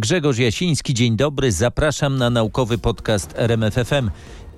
[0.00, 1.52] Grzegorz Jasiński, dzień dobry.
[1.52, 4.10] Zapraszam na naukowy podcast RMFFM.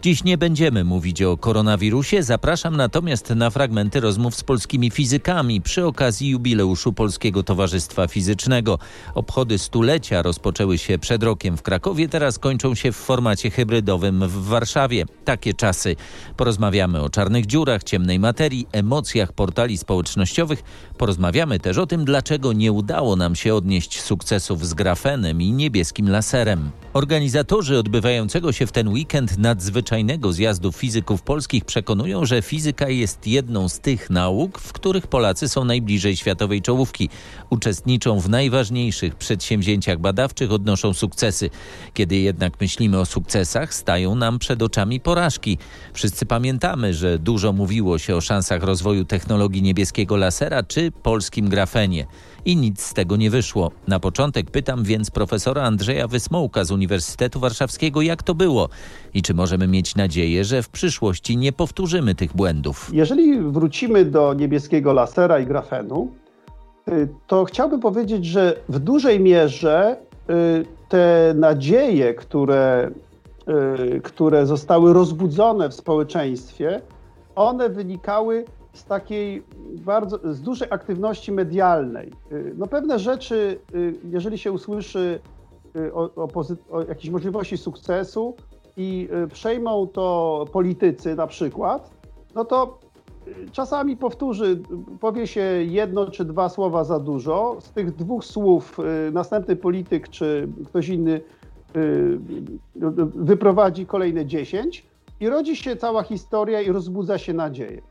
[0.03, 5.87] Dziś nie będziemy mówić o koronawirusie, zapraszam natomiast na fragmenty rozmów z polskimi fizykami przy
[5.87, 8.79] okazji jubileuszu Polskiego Towarzystwa Fizycznego.
[9.15, 14.45] Obchody stulecia rozpoczęły się przed rokiem w Krakowie, teraz kończą się w formacie hybrydowym w
[14.45, 15.05] Warszawie.
[15.25, 15.97] Takie czasy.
[16.37, 20.63] Porozmawiamy o czarnych dziurach, ciemnej materii, emocjach portali społecznościowych.
[20.99, 26.11] Porozmawiamy też o tym, dlaczego nie udało nam się odnieść sukcesów z grafenem i niebieskim
[26.11, 26.71] laserem.
[26.93, 33.69] Organizatorzy odbywającego się w ten weekend nadzwyczajnego zjazdu fizyków polskich przekonują, że fizyka jest jedną
[33.69, 37.09] z tych nauk, w których Polacy są najbliżej światowej czołówki.
[37.51, 41.51] Uczestniczą w najważniejszych przedsięwzięciach badawczych, odnoszą sukcesy.
[41.95, 45.59] Kiedy jednak myślimy o sukcesach, stają nam przed oczami porażki.
[45.93, 52.07] Wszyscy pamiętamy, że dużo mówiło się o szansach rozwoju technologii niebieskiego lasera czy polskim grafenie
[52.45, 53.71] i nic z tego nie wyszło.
[53.89, 58.69] Na początek pytam więc profesora Andrzeja Wysmołka z Uniwersytetu Warszawskiego, jak to było
[59.15, 62.91] i czy możemy mieć nadzieję, że w przyszłości nie powtórzymy tych błędów.
[62.93, 66.13] Jeżeli wrócimy do niebieskiego lasera i grafenu,
[67.27, 69.97] to chciałbym powiedzieć, że w dużej mierze
[70.31, 72.91] y, te nadzieje, które,
[73.97, 76.81] y, które zostały rozbudzone w społeczeństwie,
[77.35, 79.43] one wynikały z takiej
[79.85, 82.13] bardzo, z dużej aktywności medialnej.
[82.33, 85.21] Y, no pewne rzeczy, y, jeżeli się usłyszy
[85.77, 86.29] y, o, o,
[86.71, 88.37] o jakiejś możliwości sukcesu
[88.77, 91.91] i przejmą to politycy na przykład,
[92.35, 92.79] no to
[93.53, 94.61] czasami powtórzy,
[95.01, 97.57] powie się jedno czy dwa słowa za dużo.
[97.61, 98.79] Z tych dwóch słów
[99.13, 101.21] następny polityk czy ktoś inny
[103.15, 104.87] wyprowadzi kolejne dziesięć
[105.21, 107.83] i rodzi się cała historia i rozbudza się nadzieję.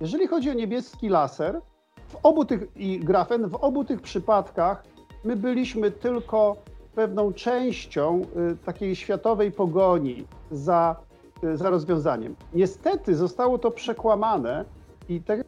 [0.00, 1.60] Jeżeli chodzi o niebieski laser
[2.08, 4.82] w obu tych, i grafen, w obu tych przypadkach
[5.24, 6.56] my byliśmy tylko
[6.94, 10.96] pewną częścią y, takiej światowej pogoni za,
[11.44, 12.36] y, za rozwiązaniem.
[12.54, 14.64] Niestety zostało to przekłamane
[15.08, 15.44] i tego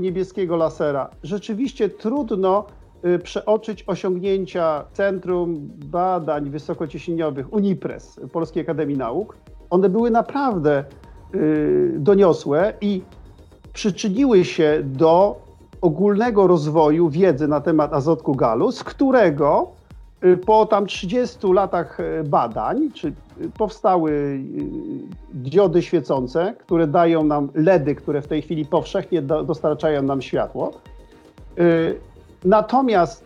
[0.00, 2.66] niebieskiego lasera rzeczywiście trudno
[3.04, 9.36] y, przeoczyć osiągnięcia Centrum Badań Wysokociśnieniowych UNIPRES Polskiej Akademii Nauk.
[9.70, 10.84] One były naprawdę
[11.98, 13.02] doniosłe i
[13.72, 15.40] przyczyniły się do
[15.80, 19.72] ogólnego rozwoju wiedzy na temat azotku galu, z którego
[20.24, 23.12] y, po tam 30 latach y, badań, czy y,
[23.58, 24.40] powstały
[25.34, 30.72] diody świecące, które dają nam LEDy, które w tej chwili powszechnie dostarczają nam światło.
[32.44, 33.24] Natomiast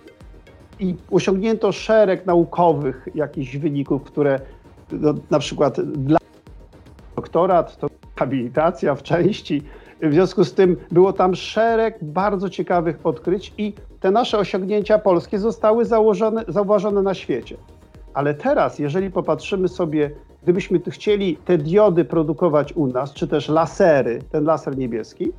[0.81, 4.41] i osiągnięto szereg naukowych jakichś wyników, które
[4.93, 6.19] no, na przykład dla
[7.17, 7.87] doktorat, to
[8.17, 9.63] habilitacja w części,
[10.03, 15.39] w związku z tym było tam szereg bardzo ciekawych odkryć i te nasze osiągnięcia polskie
[15.39, 17.57] zostały założone, zauważone na świecie.
[18.15, 20.11] Ale teraz, jeżeli popatrzymy sobie,
[20.43, 25.33] gdybyśmy chcieli te diody produkować u nas, czy też lasery, ten laser niebieski,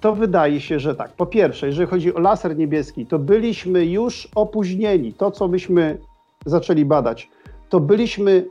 [0.00, 1.12] to wydaje się, że tak.
[1.12, 5.12] Po pierwsze, jeżeli chodzi o laser niebieski, to byliśmy już opóźnieni.
[5.12, 5.98] To, co myśmy
[6.46, 7.30] zaczęli badać,
[7.68, 8.44] to byliśmy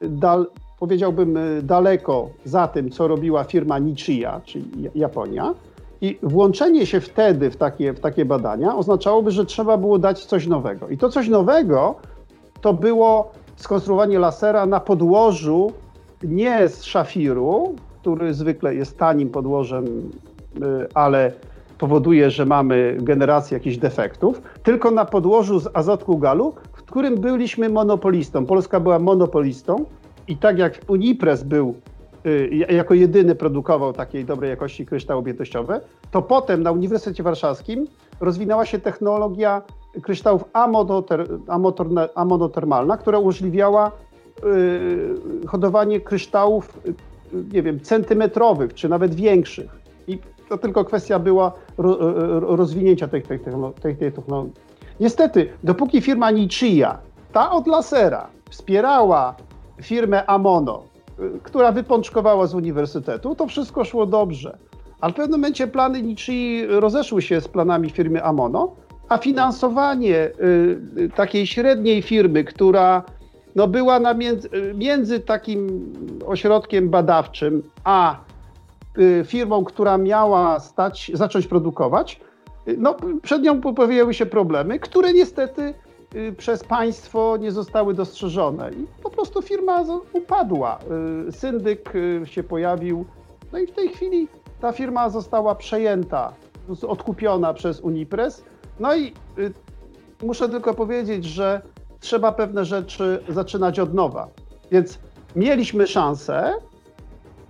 [0.00, 0.46] dal,
[0.78, 5.54] powiedziałbym, y, daleko za tym, co robiła firma Nichia, czyli Japonia.
[6.00, 10.46] I włączenie się wtedy w takie, w takie badania oznaczałoby, że trzeba było dać coś
[10.46, 10.88] nowego.
[10.88, 11.94] I to coś nowego
[12.60, 15.72] to było skonstruowanie lasera na podłożu
[16.22, 20.60] nie z szafiru, który zwykle jest tanim podłożem, y,
[20.94, 21.32] ale
[21.78, 27.68] powoduje, że mamy generację jakichś defektów, tylko na podłożu z azotku galu, w którym byliśmy
[27.68, 28.46] monopolistą.
[28.46, 29.84] Polska była monopolistą
[30.28, 31.74] i tak jak Unipres był
[32.26, 37.86] y, jako jedyny produkował takiej dobrej jakości kryształy objętościowe, to potem na Uniwersytecie Warszawskim
[38.20, 39.62] rozwinęła się technologia
[40.02, 40.44] kryształów
[42.14, 43.90] amonotermalna, która umożliwiała
[44.44, 46.94] y, hodowanie kryształów, y,
[47.52, 49.80] nie wiem, centymetrowych, czy nawet większych.
[50.08, 50.18] I
[50.48, 51.52] to tylko kwestia była
[52.40, 53.40] rozwinięcia tej, tej,
[53.82, 54.54] tej, tej technologii.
[55.00, 56.98] Niestety, dopóki firma Nichia,
[57.32, 59.34] ta od lasera, wspierała
[59.82, 60.82] firmę Amono,
[61.20, 64.58] y, która wypączkowała z uniwersytetu, to wszystko szło dobrze.
[65.00, 68.72] Ale w pewnym momencie plany Nichi rozeszły się z planami firmy Amono,
[69.10, 73.02] a finansowanie y, y, takiej średniej firmy, która
[73.56, 75.92] no, była na między, między takim
[76.26, 78.16] ośrodkiem badawczym, a
[79.24, 82.20] firmą, która miała stać, zacząć produkować,
[82.78, 85.74] no, przed nią pojawiły się problemy, które niestety
[86.14, 90.78] Y, przez państwo nie zostały dostrzeżone i po prostu firma upadła.
[91.28, 93.04] Y, syndyk y, się pojawił,
[93.52, 94.28] no i w tej chwili
[94.60, 96.32] ta firma została przejęta,
[96.88, 98.44] odkupiona przez Unipres.
[98.80, 99.12] No i
[100.22, 101.62] muszę tylko powiedzieć, że
[102.00, 104.28] trzeba pewne rzeczy zaczynać od nowa.
[104.70, 104.98] Więc
[105.36, 106.54] mieliśmy szansę,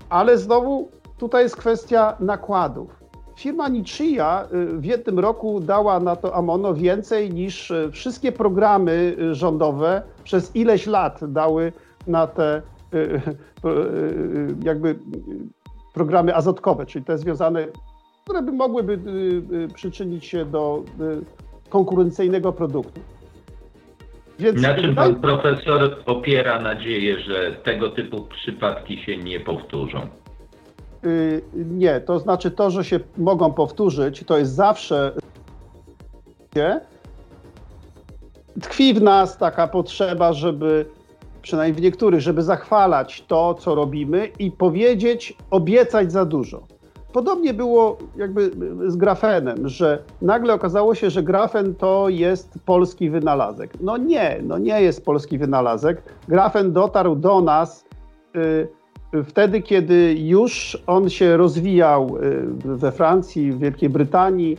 [0.08, 0.88] ale znowu
[1.18, 3.00] tutaj jest kwestia nakładów.
[3.36, 9.16] Firma Nichia y, w jednym roku dała na to Amono więcej niż y, wszystkie programy
[9.20, 11.72] y, rządowe przez ileś lat dały
[12.06, 12.62] na te
[14.62, 14.98] jakby
[15.94, 17.66] programy azotkowe, czyli te związane,
[18.24, 18.98] które by mogłyby
[19.74, 20.82] przyczynić się do
[21.68, 23.00] konkurencyjnego produktu.
[24.38, 30.00] Więc na czym pan profesor opiera nadzieję, że tego typu przypadki się nie powtórzą?
[31.04, 35.12] Y, nie, to znaczy to, że się mogą powtórzyć, to jest zawsze.
[38.62, 40.86] Tkwi w nas taka potrzeba, żeby
[41.42, 46.66] przynajmniej w niektórych, żeby zachwalać to, co robimy i powiedzieć, obiecać za dużo.
[47.12, 48.50] Podobnie było jakby
[48.86, 53.70] z grafenem, że nagle okazało się, że grafen to jest polski wynalazek.
[53.80, 56.02] No nie, no nie jest polski wynalazek.
[56.28, 57.84] Grafen dotarł do nas
[58.36, 58.68] y,
[59.24, 64.58] wtedy, kiedy już on się rozwijał y, we Francji, w Wielkiej Brytanii.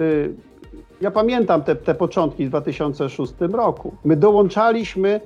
[0.00, 0.34] Y,
[1.00, 3.94] ja pamiętam te, te początki w 2006 roku.
[4.04, 5.20] My dołączaliśmy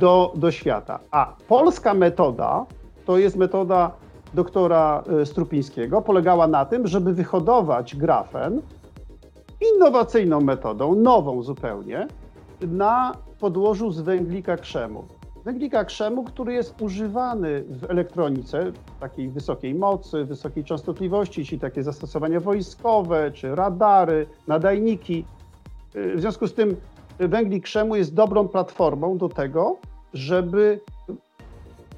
[0.00, 0.98] do, do świata.
[1.10, 2.66] A polska metoda
[3.06, 3.90] to jest metoda
[4.34, 8.62] doktora e, Strupińskiego polegała na tym, żeby wyhodować grafen
[9.74, 12.08] innowacyjną metodą, nową zupełnie,
[12.60, 15.04] na podłożu z węglika krzemu.
[15.44, 22.40] Węglika krzemu, który jest używany w elektronice takiej wysokiej mocy, wysokiej częstotliwości, czyli takie zastosowania
[22.40, 25.24] wojskowe, czy radary, nadajniki.
[25.94, 26.76] E, w związku z tym
[27.18, 29.76] węglik krzemu jest dobrą platformą do tego,
[30.14, 30.80] żeby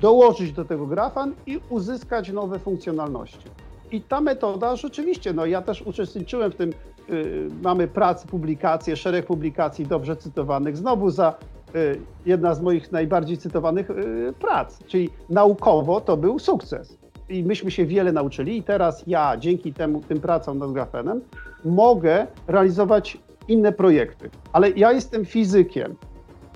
[0.01, 3.49] dołożyć do tego grafan i uzyskać nowe funkcjonalności.
[3.93, 6.73] I ta metoda rzeczywiście, no ja też uczestniczyłem w tym,
[7.09, 11.35] yy, mamy prace, publikacje, szereg publikacji dobrze cytowanych, znowu za
[11.75, 16.99] yy, jedna z moich najbardziej cytowanych yy, prac, czyli naukowo to był sukces.
[17.29, 21.21] I myśmy się wiele nauczyli i teraz ja dzięki temu, tym pracom nad grafenem
[21.65, 23.19] mogę realizować
[23.49, 24.31] inne projekty.
[24.53, 25.97] Ale ja jestem fizykiem.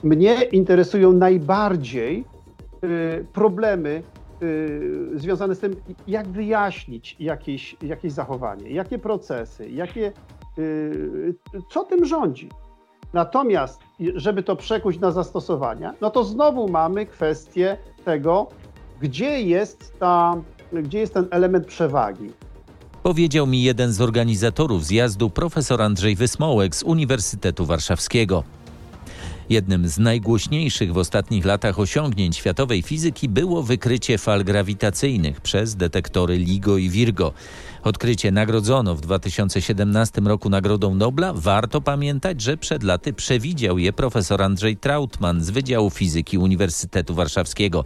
[0.03, 2.30] Mnie interesują najbardziej Y,
[3.33, 4.03] problemy
[4.43, 10.13] y, związane z tym, jak wyjaśnić jakieś, jakieś zachowanie, jakie procesy, jakie,
[10.59, 11.35] y,
[11.71, 12.49] co tym rządzi.
[13.13, 13.81] Natomiast,
[14.15, 18.49] żeby to przekuć na zastosowania, no to znowu mamy kwestię tego,
[19.01, 20.37] gdzie jest, ta,
[20.73, 22.31] gdzie jest ten element przewagi.
[23.03, 28.45] Powiedział mi jeden z organizatorów zjazdu, profesor Andrzej Wysmołek z Uniwersytetu Warszawskiego.
[29.51, 36.39] Jednym z najgłośniejszych w ostatnich latach osiągnięć światowej fizyki było wykrycie fal grawitacyjnych przez detektory
[36.39, 37.33] LIGO i Virgo.
[37.85, 41.33] Odkrycie nagrodzono w 2017 roku Nagrodą Nobla.
[41.35, 47.85] Warto pamiętać, że przed laty przewidział je profesor Andrzej Trautmann z Wydziału Fizyki Uniwersytetu Warszawskiego.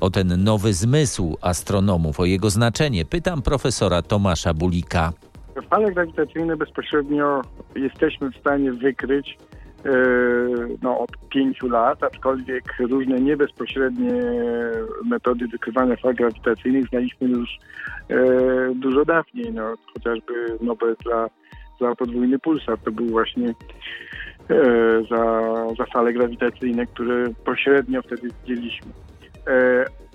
[0.00, 5.12] O ten nowy zmysł astronomów, o jego znaczenie pytam profesora Tomasza Bulika.
[5.70, 7.42] Fale grawitacyjne bezpośrednio
[7.76, 9.38] jesteśmy w stanie wykryć
[10.82, 14.12] no, od pięciu lat, aczkolwiek różne niebezpośrednie
[15.04, 17.58] metody wykrywania fal grawitacyjnych znaliśmy już
[18.08, 18.16] e,
[18.74, 19.52] dużo dawniej.
[19.52, 21.28] No, chociażby Nobel dla,
[21.80, 23.54] za podwójny pulsar to był właśnie e,
[25.10, 25.42] za,
[25.78, 28.92] za fale grawitacyjne, które pośrednio wtedy widzieliśmy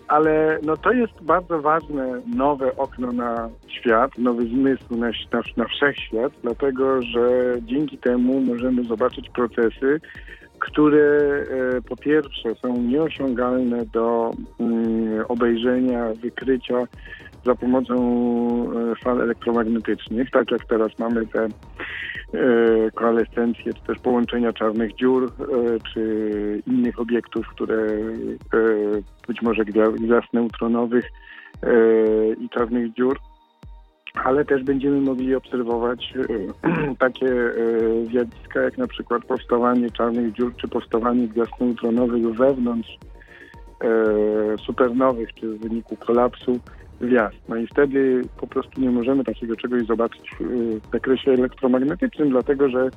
[0.10, 5.66] ale no to jest bardzo ważne nowe okno na świat, nowy zmysł na, na, na
[5.66, 10.02] wszechświat, dlatego że dzięki temu możemy zobaczyć procesy,
[10.60, 16.88] które e, po pierwsze są nieosiągalne do mm, obejrzenia, wykrycia
[17.46, 17.96] za pomocą
[18.92, 21.48] e, fal elektromagnetycznych, tak jak teraz mamy te
[22.34, 25.32] e, koalescencje, czy też połączenia czarnych dziur,
[25.94, 27.88] czy innych obiektów, które
[29.28, 31.06] być może gwiazd neutronowych
[32.40, 33.20] i czarnych dziur.
[34.24, 36.14] Ale też będziemy mogli obserwować
[37.00, 37.32] takie
[38.10, 42.98] zjawiska jak na przykład powstawanie czarnych dziur czy powstawanie gwiazd neutronowych wewnątrz
[44.66, 46.60] supernowych czy w wyniku kolapsu
[47.02, 47.38] gwiazd.
[47.50, 52.90] No i wtedy po prostu nie możemy takiego czegoś zobaczyć w zakresie elektromagnetycznym, dlatego że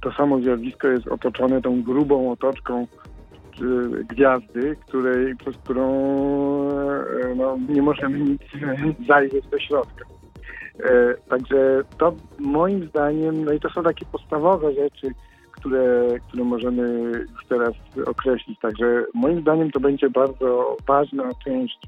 [0.00, 2.86] to samo zjawisko jest otoczone tą grubą otoczką
[4.08, 5.86] gwiazdy, której, przez którą
[7.36, 8.42] no, nie możemy nic
[9.08, 10.04] zajrzeć do środka.
[10.84, 15.10] E, także to moim zdaniem, no i to są takie podstawowe rzeczy,
[15.52, 17.72] które, które możemy już teraz
[18.06, 18.60] określić.
[18.60, 21.78] Także moim zdaniem to będzie bardzo ważna część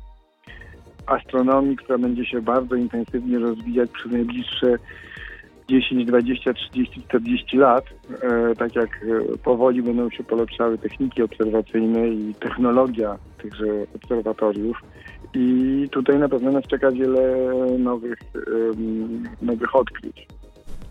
[1.10, 4.78] astronomii, która będzie się bardzo intensywnie rozwijać przez najbliższe
[5.68, 7.84] 10, 20, 30, 40 lat,
[8.22, 14.76] e, tak jak e, powoli będą się polepszały techniki obserwacyjne i technologia tychże obserwatoriów.
[15.34, 18.18] I tutaj na pewno nas czeka wiele nowych,
[19.42, 20.26] nowych odkryć.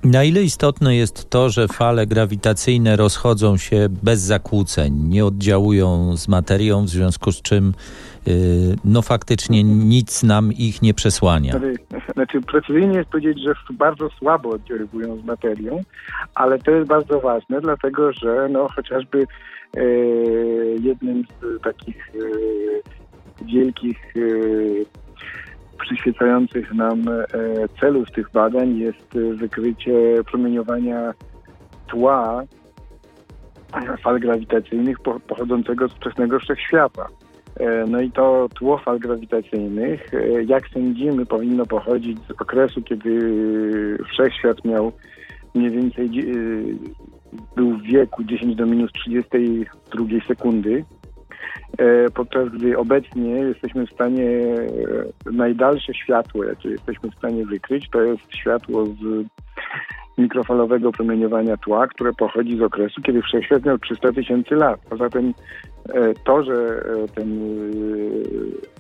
[0.04, 6.28] Na ile istotne jest to, że fale grawitacyjne rozchodzą się bez zakłóceń, nie oddziałują z
[6.28, 7.74] materią, w związku z czym
[8.86, 11.60] no faktycznie nic nam ich nie przesłania.
[12.14, 15.82] Znaczy, precyzyjnie jest powiedzieć, że bardzo słabo oddziałują z materią,
[16.36, 19.28] ale to jest bardzo ważne, dlatego że no chociażby
[19.78, 19.82] e,
[20.82, 25.08] jednym z takich e, wielkich e,
[25.80, 27.26] przyświecających nam e,
[27.80, 31.14] celów tych badań jest e, wykrycie promieniowania
[31.88, 32.44] tła
[34.04, 37.08] fal grawitacyjnych pochodzącego z wczesnego wszechświata.
[37.60, 40.12] E, no i to tło fal grawitacyjnych,
[40.48, 43.20] jak sądzimy, powinno pochodzić z okresu, kiedy
[44.12, 44.92] wszechświat miał
[45.56, 46.10] mniej więcej
[47.56, 50.86] był w wieku 10 do minus 32 sekundy.
[51.78, 54.30] E, podczas gdy obecnie jesteśmy w stanie,
[55.26, 59.26] e, najdalsze światło, jakie jesteśmy w stanie wykryć, to jest światło z
[60.18, 64.80] mikrofalowego promieniowania tła, które pochodzi z okresu, kiedy wszechświat miał 300 tysięcy lat.
[64.90, 65.34] Poza tym e,
[66.24, 66.84] to, że
[67.16, 67.40] ten,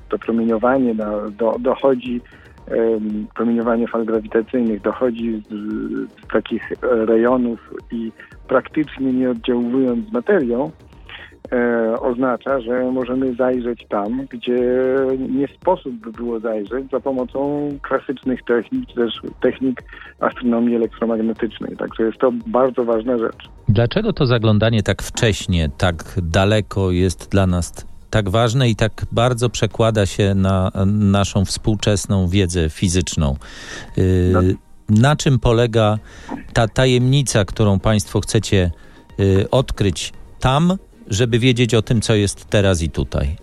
[0.09, 0.95] to promieniowanie
[1.31, 2.21] do, dochodzi,
[3.35, 5.53] promieniowanie fal grawitacyjnych dochodzi z,
[6.23, 8.11] z takich rejonów i
[8.47, 10.71] praktycznie nie oddziałując materią,
[11.51, 14.59] e, oznacza, że możemy zajrzeć tam, gdzie
[15.29, 19.83] nie sposób by było zajrzeć za pomocą klasycznych technik, czy też technik
[20.19, 21.77] astronomii elektromagnetycznej.
[21.77, 23.49] Także jest to bardzo ważna rzecz.
[23.69, 29.49] Dlaczego to zaglądanie tak wcześnie, tak daleko jest dla nas tak ważne i tak bardzo
[29.49, 33.35] przekłada się na naszą współczesną wiedzę fizyczną?
[33.97, 34.41] Y, no.
[34.89, 35.97] Na czym polega
[36.53, 38.71] ta tajemnica, którą Państwo chcecie
[39.19, 40.77] y, odkryć tam,
[41.07, 43.35] żeby wiedzieć o tym, co jest teraz i tutaj?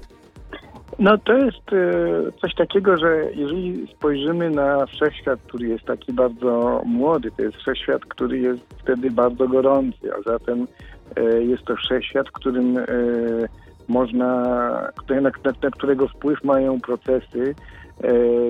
[0.98, 6.82] No to jest e, coś takiego, że jeżeli spojrzymy na wszechświat, który jest taki bardzo
[6.86, 10.66] młody, to jest wszechświat, który jest wtedy bardzo gorący, a zatem
[11.16, 12.84] e, jest to wszechświat, w którym e,
[13.88, 14.26] można,
[15.08, 15.30] na, na,
[15.62, 17.54] na którego wpływ mają procesy,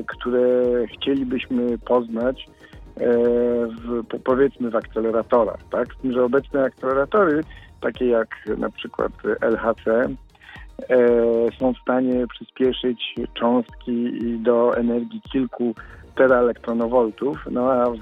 [0.06, 2.46] które chcielibyśmy poznać
[3.84, 5.94] w, powiedzmy w akceleratorach, tak?
[5.94, 7.44] Z tym, że obecne akceleratory
[7.84, 10.96] takie jak na przykład LHC, e,
[11.58, 15.74] są w stanie przyspieszyć cząstki do energii kilku
[16.14, 17.98] teraelektronowoltów, no a w,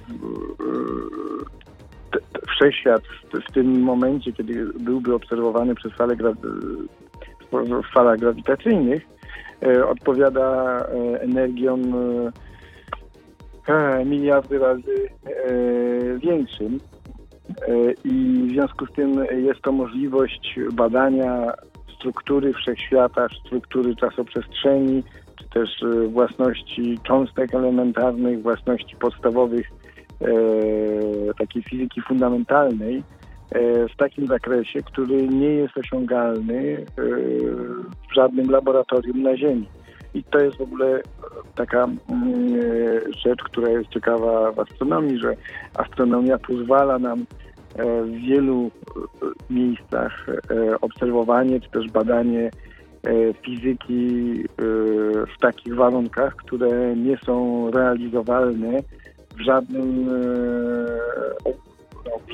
[2.49, 3.03] wszechświat
[3.49, 6.33] w, tym momencie, kiedy byłby obserwowany przez fale gra,
[7.53, 9.03] w falach grawitacyjnych,
[9.63, 11.79] e, odpowiada e, energią
[14.05, 15.09] miliardy razy
[16.19, 16.79] większym.
[17.49, 21.53] E, i w związku z tym jest to możliwość badania
[22.03, 25.03] struktury wszechświata, struktury czasoprzestrzeni,
[25.39, 29.71] czy też e, własności cząstek elementarnych, własności podstawowych
[30.21, 33.03] e, takiej fizyki fundamentalnej
[33.51, 36.85] e, w takim zakresie, który nie jest osiągalny e,
[38.11, 39.69] w żadnym laboratorium na Ziemi.
[40.15, 41.03] I to jest w ogóle
[41.55, 41.99] taka mm,
[43.25, 45.37] rzecz, która jest ciekawa w astronomii, że
[45.75, 47.25] astronomia pozwala nam
[47.75, 52.51] E, w wielu e, miejscach e, obserwowanie czy też badanie
[53.47, 54.35] fizyki
[55.37, 58.81] w takich warunkach, które nie są realizowalne
[59.37, 60.07] w żadnym,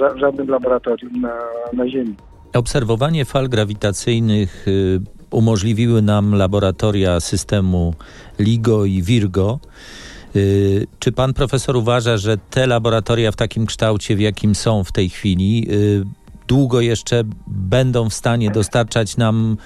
[0.00, 1.38] no, w żadnym laboratorium na,
[1.72, 2.14] na Ziemi.
[2.54, 4.66] Obserwowanie fal grawitacyjnych
[5.30, 7.94] umożliwiły nam laboratoria systemu
[8.38, 9.60] LIGO i Virgo.
[10.36, 14.92] Y, czy pan profesor uważa, że te laboratoria w takim kształcie, w jakim są w
[14.92, 16.04] tej chwili, y,
[16.48, 19.56] długo jeszcze będą w stanie dostarczać nam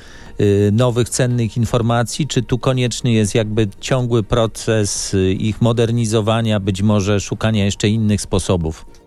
[0.41, 7.21] y, nowych, cennych informacji, czy tu konieczny jest jakby ciągły proces ich modernizowania, być może
[7.21, 9.02] szukania jeszcze innych sposobów?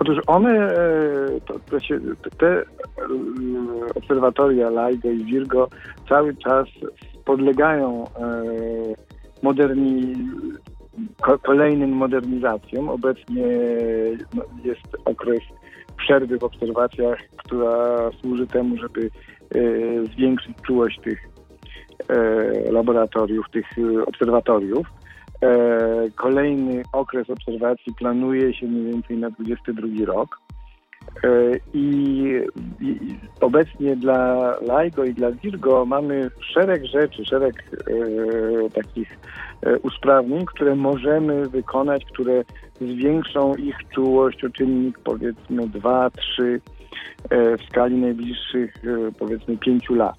[0.00, 2.00] Otóż one, e, to, to się,
[2.38, 2.64] te
[3.94, 5.68] obserwatoria LIGO i Virgo
[6.08, 6.66] cały czas
[7.24, 8.42] podlegają e,
[9.42, 10.14] moderni,
[11.42, 12.88] kolejnym modernizacjom.
[12.88, 13.46] Obecnie
[14.34, 15.40] no, jest okres
[15.96, 19.10] przerwy w obserwacjach, która służy temu, żeby
[19.54, 19.60] e,
[20.04, 21.28] zwiększyć czułość tych
[22.08, 23.66] e, laboratoriów, tych
[24.06, 24.86] obserwatoriów.
[25.42, 30.38] E, kolejny okres obserwacji planuje się mniej więcej na 22 rok.
[31.74, 32.24] I,
[32.80, 32.98] I,
[33.40, 39.18] obecnie dla LIGO i dla Virgo mamy szereg rzeczy, szereg e, takich
[39.62, 42.44] e, usprawnień, które możemy wykonać, które
[42.80, 46.10] zwiększą ich czułość o czynnik powiedzmy 2-3
[47.30, 50.18] e, w skali najbliższych e, powiedzmy 5 lat.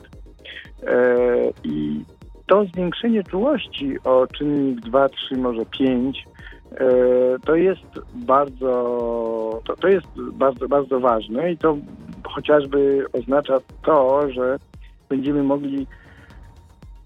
[0.87, 1.15] E,
[1.63, 2.03] I
[2.49, 6.25] to zwiększenie czułości o czynnik 2, 3, może 5
[6.71, 6.85] e,
[7.45, 11.77] to jest bardzo to, to jest bardzo, bardzo ważne i to
[12.23, 14.59] chociażby oznacza to, że
[15.09, 15.87] będziemy mogli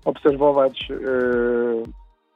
[0.05, 0.95] obserwować e,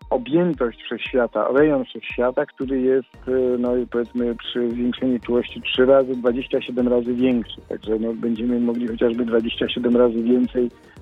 [0.10, 3.18] objętość wszechświata, rejon wszechświata, który jest,
[3.60, 7.62] no powiedzmy przy zwiększeniu czułości 3 razy, 27 razy większy.
[7.70, 10.97] Także no, będziemy mogli chociażby 27 razy więcej E,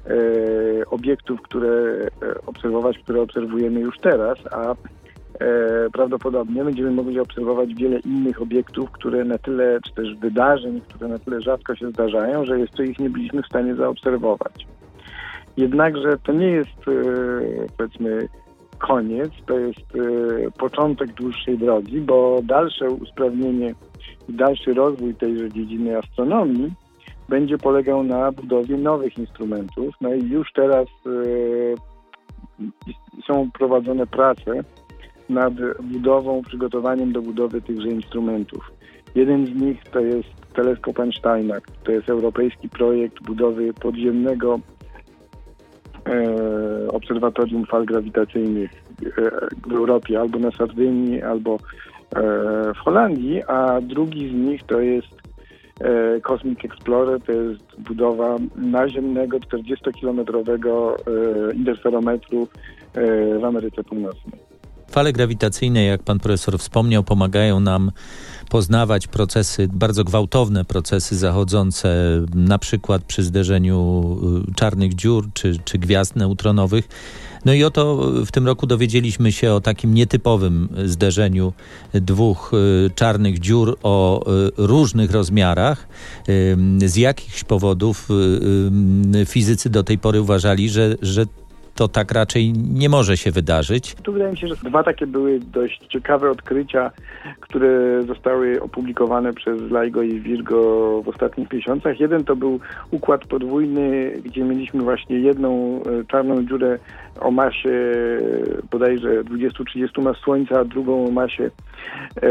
[0.89, 2.09] obiektów, które e,
[2.45, 4.75] obserwować, które obserwujemy już teraz, a e,
[5.93, 11.19] prawdopodobnie będziemy mogli obserwować wiele innych obiektów, które na tyle, czy też wydarzeń, które na
[11.19, 14.67] tyle rzadko się zdarzają, że jeszcze ich nie byliśmy w stanie zaobserwować.
[15.57, 16.79] Jednakże to nie jest,
[17.77, 18.27] powiedzmy,
[18.77, 19.93] koniec, to jest
[20.57, 23.75] początek dłuższej drogi, bo dalsze usprawnienie
[24.29, 26.71] i dalszy rozwój tejże dziedziny astronomii
[27.29, 29.95] będzie polegał na budowie nowych instrumentów.
[30.01, 31.75] No i już teraz y,
[33.27, 34.63] są prowadzone prace
[35.29, 38.71] nad budową, przygotowaniem do budowy tychże instrumentów.
[39.15, 44.59] Jeden z nich to jest teleskop Einsteina, to jest europejski projekt budowy podziemnego
[46.05, 49.11] e, obserwatorium fal grawitacyjnych e,
[49.67, 51.57] w Europie, albo na Sardynii, albo
[52.15, 52.21] e,
[52.73, 55.14] w Holandii, a drugi z nich to jest E,
[56.21, 60.95] Cosmic Explorer to jest budowa naziemnego 40-kilometrowego
[61.51, 62.47] e, interferometru
[62.93, 64.39] e, w Ameryce Północnej.
[64.91, 67.91] Fale grawitacyjne, jak pan profesor wspomniał, pomagają nam
[68.49, 74.03] poznawać procesy, bardzo gwałtowne procesy zachodzące na przykład przy zderzeniu
[74.55, 76.87] czarnych dziur czy, czy gwiazd neutronowych.
[77.45, 81.53] No i oto w tym roku dowiedzieliśmy się o takim nietypowym zderzeniu
[81.93, 85.87] dwóch y, czarnych dziur o y, różnych rozmiarach.
[86.85, 88.07] Z jakichś powodów
[89.21, 91.25] y, fizycy do tej pory uważali, że, że
[91.75, 93.95] to tak raczej nie może się wydarzyć.
[93.95, 96.91] Tu wydaje mi się, że dwa takie były dość ciekawe odkrycia,
[97.39, 101.99] które zostały opublikowane przez LIGO i Virgo w ostatnich miesiącach.
[101.99, 102.59] Jeden to był
[102.91, 106.79] układ podwójny, gdzie mieliśmy właśnie jedną e, czarną dziurę
[107.19, 107.95] o masie
[108.71, 112.29] bodajże 20-30 mas Słońca, a drugą o masie e,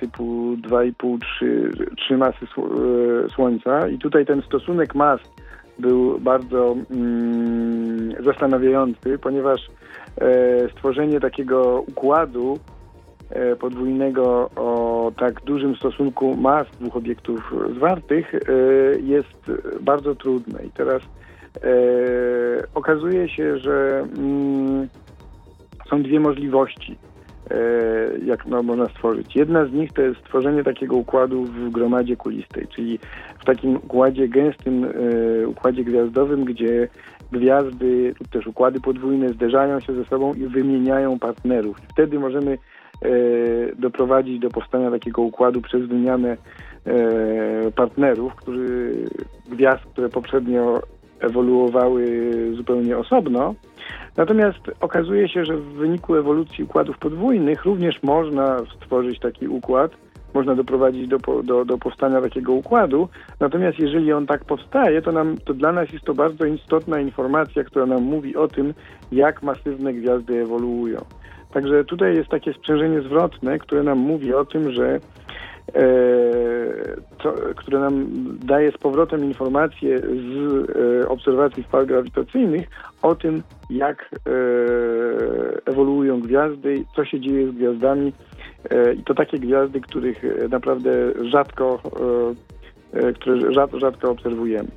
[0.00, 3.88] typu 2,5-3 masy e, Słońca.
[3.88, 5.20] I tutaj ten stosunek mas
[5.78, 9.60] był bardzo mm, zastanawiający, ponieważ
[10.20, 12.58] e, stworzenie takiego układu
[13.30, 18.38] e, podwójnego o tak dużym stosunku mas dwóch obiektów zwartych e,
[19.00, 20.64] jest bardzo trudne.
[20.64, 21.02] I teraz
[22.74, 24.88] okazuje się, że mm,
[25.90, 26.98] są dwie możliwości
[28.24, 29.36] jak no, można stworzyć.
[29.36, 32.98] Jedna z nich to jest stworzenie takiego układu w gromadzie kulistej, czyli
[33.40, 36.88] w takim układzie gęstym, e, układzie gwiazdowym, gdzie
[37.32, 41.76] gwiazdy lub też układy podwójne zderzają się ze sobą i wymieniają partnerów.
[41.90, 43.08] Wtedy możemy e,
[43.78, 46.36] doprowadzić do powstania takiego układu przez wymianę
[47.74, 48.92] partnerów, którzy,
[49.50, 50.82] gwiazd, które poprzednio
[51.20, 52.06] ewoluowały
[52.56, 53.54] zupełnie osobno.
[54.16, 59.90] Natomiast okazuje się, że w wyniku ewolucji układów podwójnych również można stworzyć taki układ,
[60.34, 63.08] można doprowadzić do, do, do powstania takiego układu.
[63.40, 67.64] Natomiast jeżeli on tak powstaje, to, nam, to dla nas jest to bardzo istotna informacja,
[67.64, 68.74] która nam mówi o tym,
[69.12, 71.04] jak masywne gwiazdy ewoluują.
[71.52, 75.00] Także tutaj jest takie sprzężenie zwrotne, które nam mówi o tym, że
[77.18, 78.06] to, które nam
[78.44, 80.06] daje z powrotem informacje z
[81.04, 82.68] e, obserwacji fal grawitacyjnych
[83.02, 84.30] o tym, jak e,
[85.66, 88.12] ewoluują gwiazdy, co się dzieje z gwiazdami
[88.98, 90.90] i to takie gwiazdy, których naprawdę
[91.30, 91.80] rzadko,
[93.14, 94.68] które rzadko obserwujemy.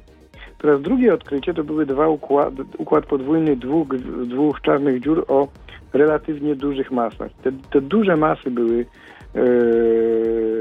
[0.62, 3.88] Teraz drugie odkrycie to były dwa układ, układ podwójny dwóch,
[4.26, 5.48] dwóch czarnych dziur o
[5.94, 7.32] relatywnie dużych masach.
[7.44, 8.86] Te, te duże masy były
[9.36, 9.42] e,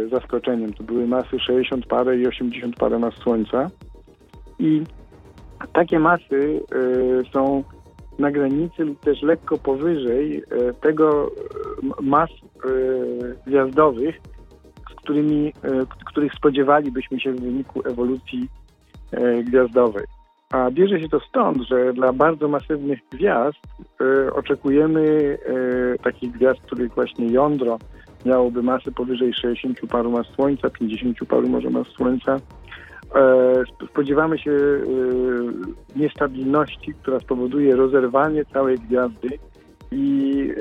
[0.08, 0.72] zaskoczeniem.
[0.72, 3.70] To były masy 60 parę i 80 parę mas Słońca.
[4.58, 4.82] I
[5.72, 7.64] takie masy e, są
[8.18, 11.30] na granicy lub też lekko powyżej e, tego
[12.00, 12.30] mas
[13.46, 14.20] gwiazdowych,
[14.92, 15.52] z którymi,
[16.06, 18.48] których spodziewalibyśmy się w wyniku ewolucji
[19.44, 20.04] gwiazdowej.
[20.50, 23.58] A bierze się to stąd, że dla bardzo masywnych gwiazd
[24.32, 25.38] oczekujemy
[26.02, 27.78] takich gwiazd, których właśnie jądro
[28.26, 32.36] miałoby masę powyżej 60 paru mas Słońca, 50 paru może mas Słońca.
[33.14, 34.78] E, spodziewamy się e,
[35.96, 39.28] niestabilności, która spowoduje rozerwanie całej gwiazdy
[39.92, 40.52] i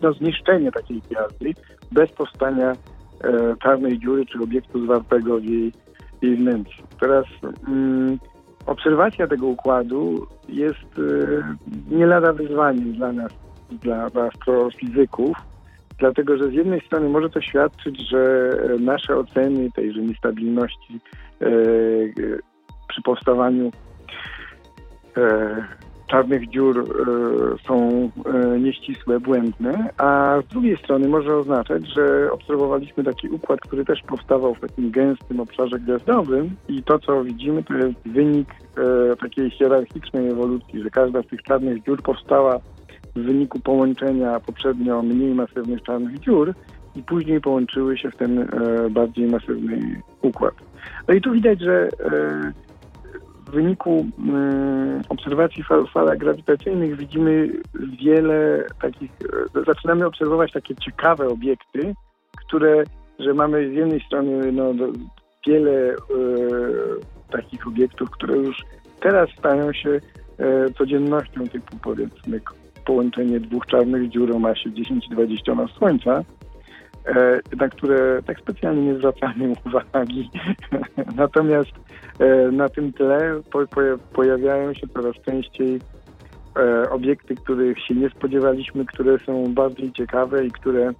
[0.00, 1.52] no, zniszczenie takiej gwiazdy
[1.92, 2.72] bez powstania
[3.62, 5.72] czarnej dziury czy obiektu zwartego w jej,
[6.22, 6.82] jej wnętrzu.
[7.00, 7.24] Teraz
[7.68, 8.18] mm,
[8.66, 11.00] obserwacja tego układu jest
[11.90, 13.32] nie lada wyzwaniem dla nas,
[13.70, 15.36] dla, dla astrofizyków,
[16.02, 21.00] dlatego że z jednej strony może to świadczyć, że nasze oceny tejże niestabilności
[21.40, 21.46] e,
[22.88, 23.72] przy powstawaniu
[25.16, 25.64] e,
[26.12, 26.84] czarnych dziur e,
[27.68, 33.84] są e, nieścisłe, błędne, a z drugiej strony może oznaczać, że obserwowaliśmy taki układ, który
[33.84, 39.16] też powstawał w takim gęstym obszarze gwiazdowym i to, co widzimy, to jest wynik e,
[39.16, 42.60] takiej hierarchicznej ewolucji, że każda z tych czarnych dziur powstała
[43.16, 46.54] w wyniku połączenia poprzednio mniej masywnych czarnych dziur
[46.96, 48.46] i później połączyły się w ten e,
[48.90, 50.54] bardziej masywny układ.
[51.08, 52.52] No i tu widać, że e,
[53.46, 57.48] w wyniku e, obserwacji fal, falach grawitacyjnych widzimy
[58.02, 59.10] wiele takich,
[59.56, 61.94] e, zaczynamy obserwować takie ciekawe obiekty,
[62.46, 62.84] które,
[63.18, 64.74] że mamy z jednej strony no,
[65.46, 65.96] wiele e,
[67.30, 68.56] takich obiektów, które już
[69.00, 70.00] teraz stają się
[70.78, 72.40] codziennością typu powiedzmy
[72.84, 76.24] połączenie dwóch czarnych dziur o masie 10-20 mas Słońca,
[77.06, 80.30] e, na które tak specjalnie nie zwracamy uwagi.
[81.16, 81.70] Natomiast
[82.18, 83.40] e, na tym tle
[84.12, 85.80] pojawiają się coraz częściej
[86.56, 90.92] e, obiekty, których się nie spodziewaliśmy, które są bardziej ciekawe i które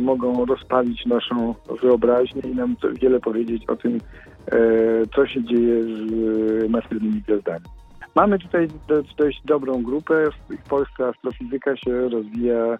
[0.00, 3.98] mogą rozpalić naszą wyobraźnię i nam wiele powiedzieć o tym,
[5.14, 7.64] co się dzieje z masywnymi gwiazdami.
[8.18, 8.68] Mamy tutaj
[9.18, 10.14] dość dobrą grupę.
[10.64, 12.78] W Polsce astrofizyka się rozwija e,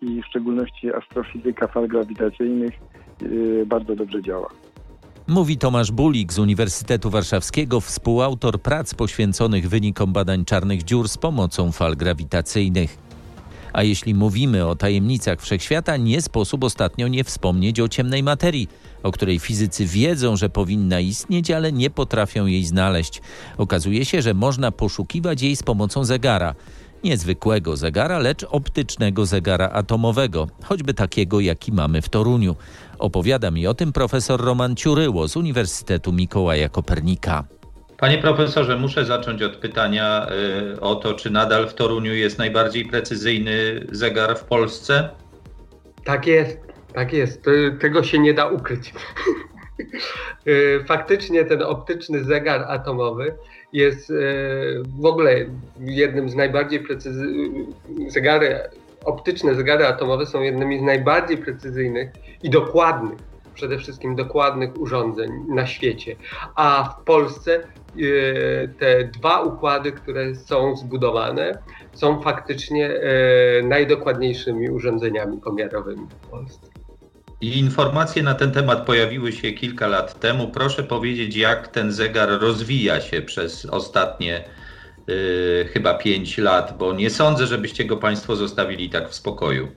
[0.00, 4.48] i w szczególności astrofizyka fal grawitacyjnych e, bardzo dobrze działa.
[5.28, 11.72] Mówi Tomasz Bulik z Uniwersytetu Warszawskiego, współautor prac poświęconych wynikom badań czarnych dziur z pomocą
[11.72, 12.98] fal grawitacyjnych.
[13.74, 18.68] A jeśli mówimy o tajemnicach wszechświata, nie sposób ostatnio nie wspomnieć o ciemnej materii,
[19.02, 23.22] o której fizycy wiedzą, że powinna istnieć, ale nie potrafią jej znaleźć.
[23.58, 26.54] Okazuje się, że można poszukiwać jej z pomocą zegara.
[27.04, 32.56] Niezwykłego zegara, lecz optycznego zegara atomowego, choćby takiego, jaki mamy w Toruniu.
[32.98, 37.44] Opowiada mi o tym profesor Roman Ciuryło z Uniwersytetu Mikołaja Kopernika.
[38.04, 40.26] Panie profesorze, muszę zacząć od pytania
[40.76, 45.08] y, o to, czy nadal w Toruniu jest najbardziej precyzyjny zegar w Polsce?
[46.04, 46.58] Tak jest,
[46.94, 47.44] tak jest.
[47.80, 48.92] Tego się nie da ukryć.
[50.46, 53.34] Y, faktycznie ten optyczny zegar atomowy
[53.72, 54.14] jest y,
[55.00, 55.46] w ogóle
[55.80, 57.66] jednym z najbardziej precyzyjnych
[58.08, 58.58] zegary,
[59.04, 62.10] optyczne zegary atomowe są jednymi z najbardziej precyzyjnych
[62.42, 66.16] i dokładnych przede wszystkim dokładnych urządzeń na świecie.
[66.54, 71.58] A w Polsce e, te dwa układy, które są zbudowane,
[71.92, 76.74] są faktycznie e, najdokładniejszymi urządzeniami pomiarowymi w Polsce.
[77.40, 80.48] I informacje na ten temat pojawiły się kilka lat temu.
[80.48, 84.44] Proszę powiedzieć, jak ten zegar rozwija się przez ostatnie
[85.06, 89.68] yy, chyba pięć lat, bo nie sądzę, żebyście go Państwo zostawili tak w spokoju.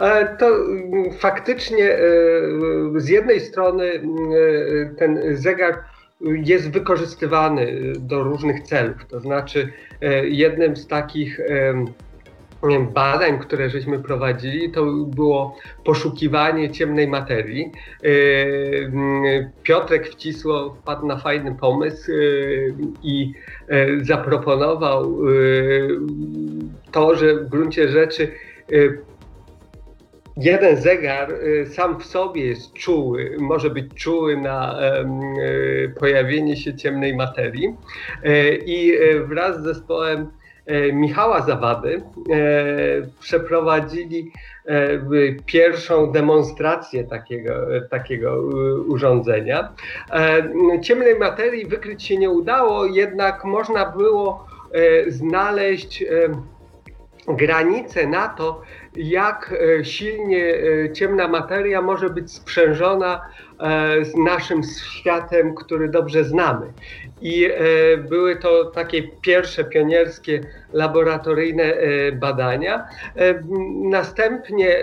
[0.00, 2.00] E, to mm, faktycznie e,
[2.96, 4.00] z jednej strony e,
[4.98, 5.84] ten zegar
[6.20, 9.06] jest wykorzystywany do różnych celów.
[9.08, 9.72] To znaczy,
[10.22, 11.40] jednym z takich
[12.94, 17.72] badań, które żeśmy prowadzili, to było poszukiwanie ciemnej materii.
[18.02, 22.12] Mm, Piotrek Wcisło wpadł na fajny pomysł
[23.02, 23.32] i
[24.02, 25.18] zaproponował
[26.92, 28.32] to, że w gruncie rzeczy
[30.36, 36.74] jeden zegar y, sam w sobie jest czuły, może być czuły na y, pojawienie się
[36.74, 37.76] ciemnej materii
[38.24, 38.92] y, i
[39.24, 40.26] wraz z zespołem
[40.92, 42.02] Michała Zawady
[43.20, 44.32] przeprowadzili
[45.46, 47.52] pierwszą demonstrację takiego,
[47.90, 48.42] takiego
[48.88, 49.72] urządzenia.
[50.82, 54.46] Ciemnej materii wykryć się nie udało, jednak można było
[55.08, 56.04] znaleźć
[57.28, 58.62] granice na to,
[58.96, 63.20] jak e, silnie e, ciemna materia może być sprzężona
[64.02, 66.66] z naszym światem, który dobrze znamy.
[67.22, 67.48] I
[68.08, 70.40] były to takie pierwsze pionierskie
[70.72, 71.74] laboratoryjne
[72.12, 72.88] badania.
[73.90, 74.76] Następnie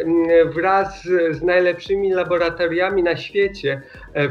[0.46, 3.82] wraz z najlepszymi laboratoriami na świecie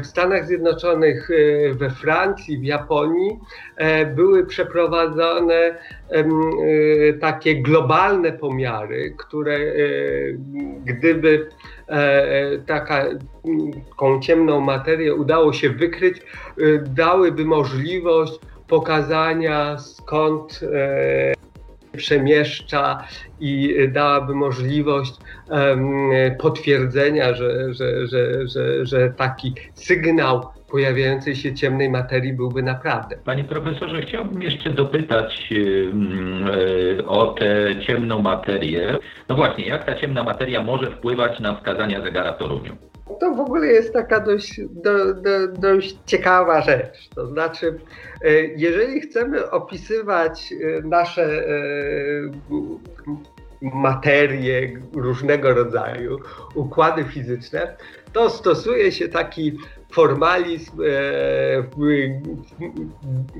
[0.01, 1.29] w Stanach Zjednoczonych,
[1.71, 3.39] we Francji, w Japonii
[4.15, 5.75] były przeprowadzone
[7.21, 9.59] takie globalne pomiary, które
[10.85, 11.49] gdyby
[12.65, 16.21] taką ciemną materię udało się wykryć,
[16.85, 18.33] dałyby możliwość
[18.67, 20.59] pokazania skąd
[21.97, 23.03] przemieszcza
[23.39, 25.13] i dałaby możliwość
[26.39, 28.07] potwierdzenia, że, że,
[28.47, 33.17] że, że taki sygnał pojawiającej się ciemnej materii byłby naprawdę.
[33.25, 35.49] Panie profesorze, chciałbym jeszcze dopytać
[37.07, 38.97] o tę ciemną materię.
[39.29, 42.77] No właśnie, jak ta ciemna materia może wpływać na wskazania zegara Toruniu?
[43.19, 47.09] To w ogóle jest taka dość, do, do, dość ciekawa rzecz.
[47.15, 47.79] To znaczy,
[48.21, 51.51] e, jeżeli chcemy opisywać e, nasze e,
[53.61, 56.19] materie różnego rodzaju,
[56.55, 57.77] układy fizyczne,
[58.13, 59.57] to stosuje się taki
[59.91, 60.81] formalizm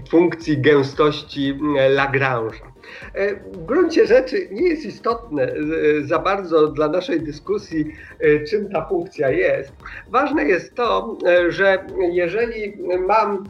[0.09, 2.77] funkcji gęstości Lagrange'a.
[3.13, 5.53] E, w gruncie rzeczy nie jest istotne e,
[6.01, 7.85] za bardzo dla naszej dyskusji,
[8.19, 9.71] e, czym ta funkcja jest.
[10.09, 11.17] Ważne jest to,
[11.49, 13.43] że jeżeli mam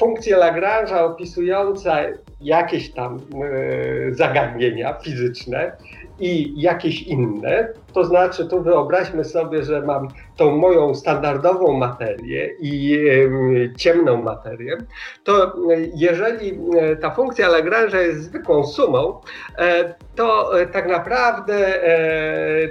[0.00, 1.96] funkcję Lagrange'a opisująca
[2.40, 3.20] jakieś tam
[4.10, 5.76] zagadnienia fizyczne
[6.20, 7.68] i jakieś inne.
[7.92, 12.98] To znaczy, tu wyobraźmy sobie, że mam tą moją standardową materię i
[13.76, 14.76] ciemną materię,
[15.24, 15.54] to
[15.94, 19.20] jeżeli e, ta funkcja Lagrange'a jest zwykłą sumą,
[19.58, 21.56] e, to e, tak naprawdę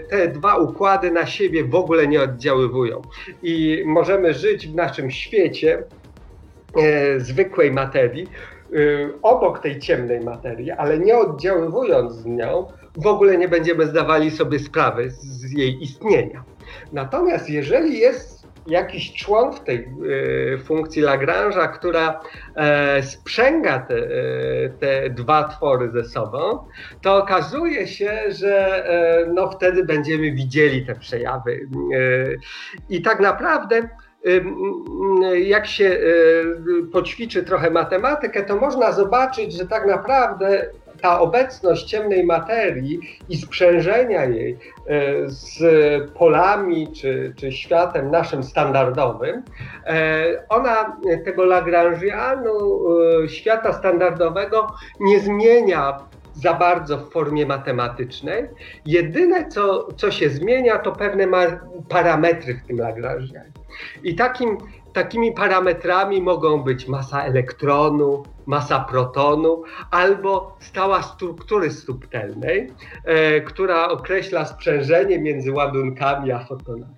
[0.09, 3.01] te dwa układy na siebie w ogóle nie oddziaływują.
[3.43, 5.83] I możemy żyć w naszym świecie
[7.17, 8.27] zwykłej materii,
[9.21, 14.59] obok tej ciemnej materii, ale nie oddziaływując z nią, w ogóle nie będziemy zdawali sobie
[14.59, 16.43] sprawy z jej istnienia.
[16.93, 18.35] Natomiast jeżeli jest
[18.67, 19.87] jakiś człon w tej
[20.55, 22.19] y, funkcji Lagrange'a, która
[22.55, 26.67] e, sprzęga te, e, te, dwa twory ze sobą,
[27.01, 31.67] to okazuje się, że e, no, wtedy będziemy widzieli te przejawy.
[32.89, 33.89] I tak naprawdę
[35.33, 35.99] jak się
[36.91, 40.69] poćwiczy trochę matematykę, to można zobaczyć, że tak naprawdę
[41.05, 44.57] ta obecność ciemnej materii i sprzężenia jej e,
[45.25, 45.59] z
[46.11, 49.43] polami czy, czy światem naszym standardowym,
[49.85, 52.85] e, ona tego Lagrangianu
[53.23, 54.67] e, świata standardowego
[54.99, 55.99] nie zmienia
[56.33, 58.43] za bardzo w formie matematycznej.
[58.85, 61.27] Jedyne, co, co się zmienia, to pewne
[61.89, 63.51] parametry w tym Lagrangianie.
[64.03, 64.57] I takim
[64.95, 72.71] Takimi parametrami mogą być masa elektronu, masa protonu albo stała struktury subtelnej,
[73.05, 76.95] e, która określa sprzężenie między ładunkami a fotonami.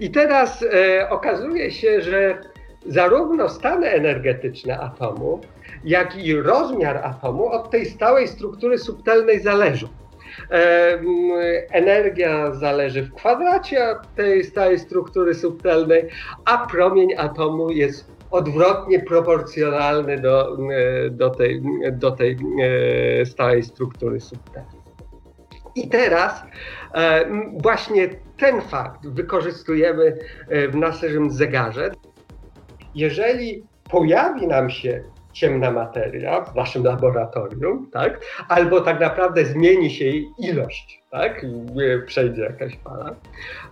[0.00, 2.40] I teraz e, okazuje się, że
[2.86, 5.40] zarówno stany energetyczne atomu,
[5.84, 9.88] jak i rozmiar atomu od tej stałej struktury subtelnej zależą
[11.70, 16.08] energia zależy w kwadracie tej stałej struktury subtelnej,
[16.44, 20.56] a promień atomu jest odwrotnie proporcjonalny do,
[21.10, 21.62] do, tej,
[21.92, 22.38] do tej
[23.20, 24.86] e, stałej struktury subtelnej.
[25.74, 26.42] I teraz
[27.58, 31.90] właśnie ten fakt wykorzystujemy e, w naszym zegarze.
[32.94, 38.20] Jeżeli pojawi nam się ciemna materia w waszym laboratorium, tak?
[38.48, 41.46] albo tak naprawdę zmieni się jej ilość, tak?
[42.06, 43.14] Przejdzie jakaś fala,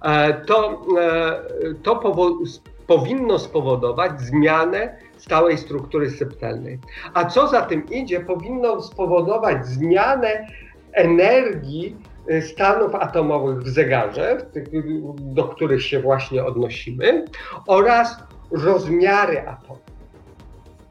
[0.03, 1.43] e, to, e,
[1.83, 1.97] to
[2.87, 6.79] powinno spowodować zmianę stałej struktury septelnej.
[7.15, 10.47] A co za tym idzie, powinno spowodować zmianę
[10.93, 11.97] energii
[12.29, 14.47] e, stanów atomowych w zegarze,
[15.19, 17.25] do których się właśnie odnosimy,
[17.67, 18.17] oraz
[18.51, 19.95] rozmiary atomów.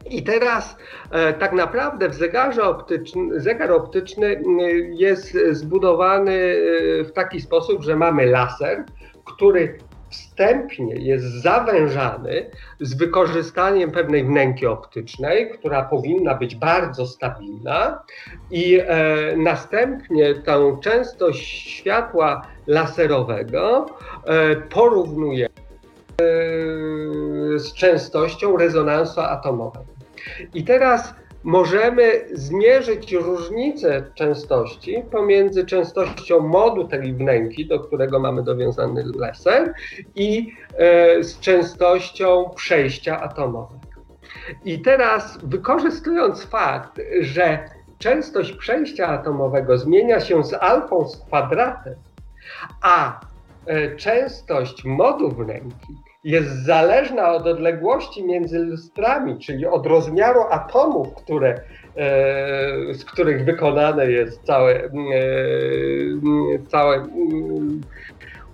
[0.09, 0.77] I teraz
[1.11, 4.41] e, tak naprawdę w zegarze optyczny, zegar optyczny
[4.91, 6.55] jest zbudowany
[7.03, 8.85] w taki sposób, że mamy laser,
[9.25, 9.77] który
[10.13, 12.49] wstępnie jest zawężany
[12.79, 18.03] z wykorzystaniem pewnej wnęki optycznej, która powinna być bardzo stabilna,
[18.51, 18.85] i e,
[19.37, 23.85] następnie tę częstość światła laserowego
[24.25, 25.49] e, porównuje e,
[27.59, 29.93] z częstością rezonansu atomowego.
[30.53, 39.03] I teraz możemy zmierzyć różnicę częstości pomiędzy częstością modu tej wnęki, do którego mamy dowiązany
[39.15, 39.73] laser,
[40.15, 43.93] i e, z częstością przejścia atomowego.
[44.65, 51.95] I teraz wykorzystując fakt, że częstość przejścia atomowego zmienia się z alfą z kwadratem,
[52.81, 53.19] a
[53.65, 61.49] e, częstość modu wnęki jest zależna od odległości między lustrami, czyli od rozmiaru atomów, które,
[61.49, 64.89] e, z których wykonane jest całe, e,
[66.67, 67.81] cały mm,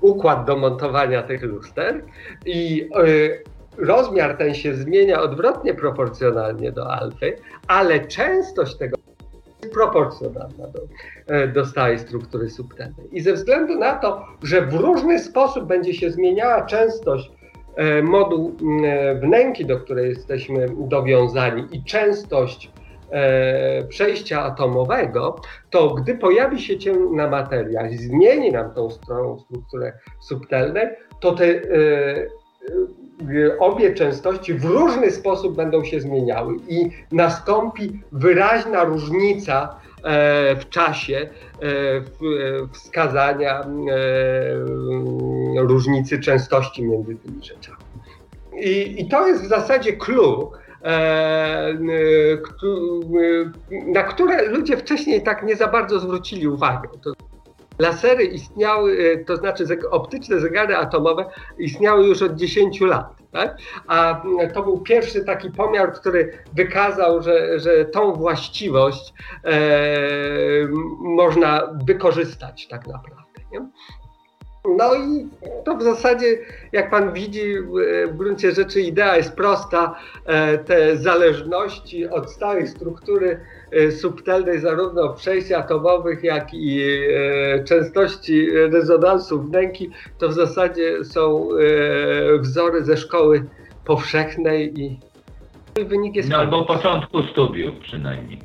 [0.01, 2.03] układ do montowania tych luster
[2.45, 7.35] i e, rozmiar ten się zmienia odwrotnie proporcjonalnie do alfy,
[7.67, 8.97] ale częstość tego
[9.61, 10.81] jest proporcjonalna do,
[11.47, 13.07] do stałej struktury subtelnej.
[13.11, 17.31] I ze względu na to, że w różny sposób będzie się zmieniała częstość
[18.03, 18.55] moduł
[18.85, 22.71] e, wnęki, do której jesteśmy dowiązani i częstość
[23.11, 25.35] e, przejścia atomowego,
[25.69, 30.87] to gdy pojawi się ciemna materia i zmieni nam tą stronę strukturę subtelnej,
[31.19, 31.61] to te
[33.59, 39.79] obie częstości w różny sposób będą się zmieniały i nastąpi wyraźna różnica
[40.59, 41.29] w czasie
[42.71, 43.65] wskazania
[45.57, 47.77] różnicy częstości między tymi rzeczami.
[48.59, 50.51] I, i to jest w zasadzie clue,
[50.83, 51.73] e,
[53.87, 56.89] na które ludzie wcześniej tak nie za bardzo zwrócili uwagę.
[57.79, 61.25] Lasery istniały, e, to znaczy optyczne zegary atomowe
[61.57, 63.19] istniały już od 10 lat.
[63.31, 63.57] Tak?
[63.87, 69.13] A to był pierwszy taki pomiar, który wykazał, że, że tą właściwość
[69.43, 69.59] e,
[70.99, 73.41] można wykorzystać tak naprawdę.
[73.51, 73.69] Nie?
[74.77, 75.29] No i
[75.65, 76.37] to w zasadzie,
[76.71, 77.55] jak pan widzi,
[78.07, 79.95] w gruncie rzeczy idea jest prosta.
[80.25, 83.58] E, te zależności od stałej struktury e,
[83.91, 91.49] subtelnej, zarówno przejść atomowych, jak i e, częstości rezonansów wnęki, to w zasadzie są
[92.39, 93.45] wzory ze szkoły
[93.85, 94.99] powszechnej i
[95.85, 96.29] wynik jest.
[96.29, 98.39] No albo początku studiów przynajmniej.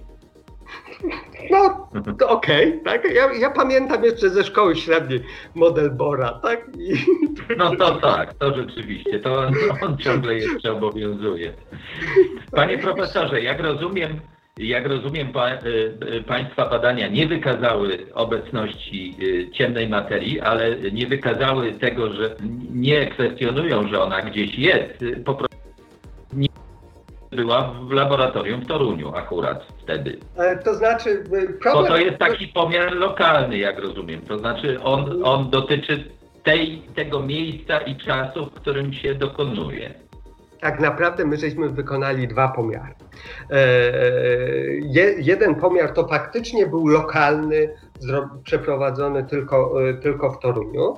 [1.51, 3.15] No, to okej, okay, tak?
[3.15, 5.21] Ja, ja, pamiętam jeszcze ze szkoły średniej
[5.55, 6.67] model Bora, tak?
[6.79, 6.95] I...
[7.59, 11.53] No to tak, to rzeczywiście, to on, on ciągle jeszcze obowiązuje.
[12.51, 14.21] Panie profesorze, jak rozumiem,
[14.59, 15.59] jak rozumiem, pa, y,
[16.17, 22.37] y, Państwa badania nie wykazały obecności y, ciemnej materii, ale nie wykazały tego, że
[22.71, 25.05] nie kwestionują, że ona gdzieś jest.
[25.25, 25.59] Po prostu
[26.33, 26.49] nie
[27.31, 30.19] była w laboratorium w Toruniu akurat wtedy.
[30.37, 31.25] E, to znaczy
[31.61, 31.83] problem...
[31.83, 34.21] Bo to jest taki pomiar lokalny, jak rozumiem.
[34.21, 36.05] To znaczy on, on dotyczy
[36.43, 39.95] tej, tego miejsca i czasu, w którym się dokonuje.
[40.65, 42.95] Tak naprawdę my żeśmy wykonali dwa pomiary.
[43.51, 43.67] E,
[44.81, 47.75] je, jeden pomiar to faktycznie był lokalny,
[48.45, 50.97] przeprowadzony tylko, e, tylko w Toruniu.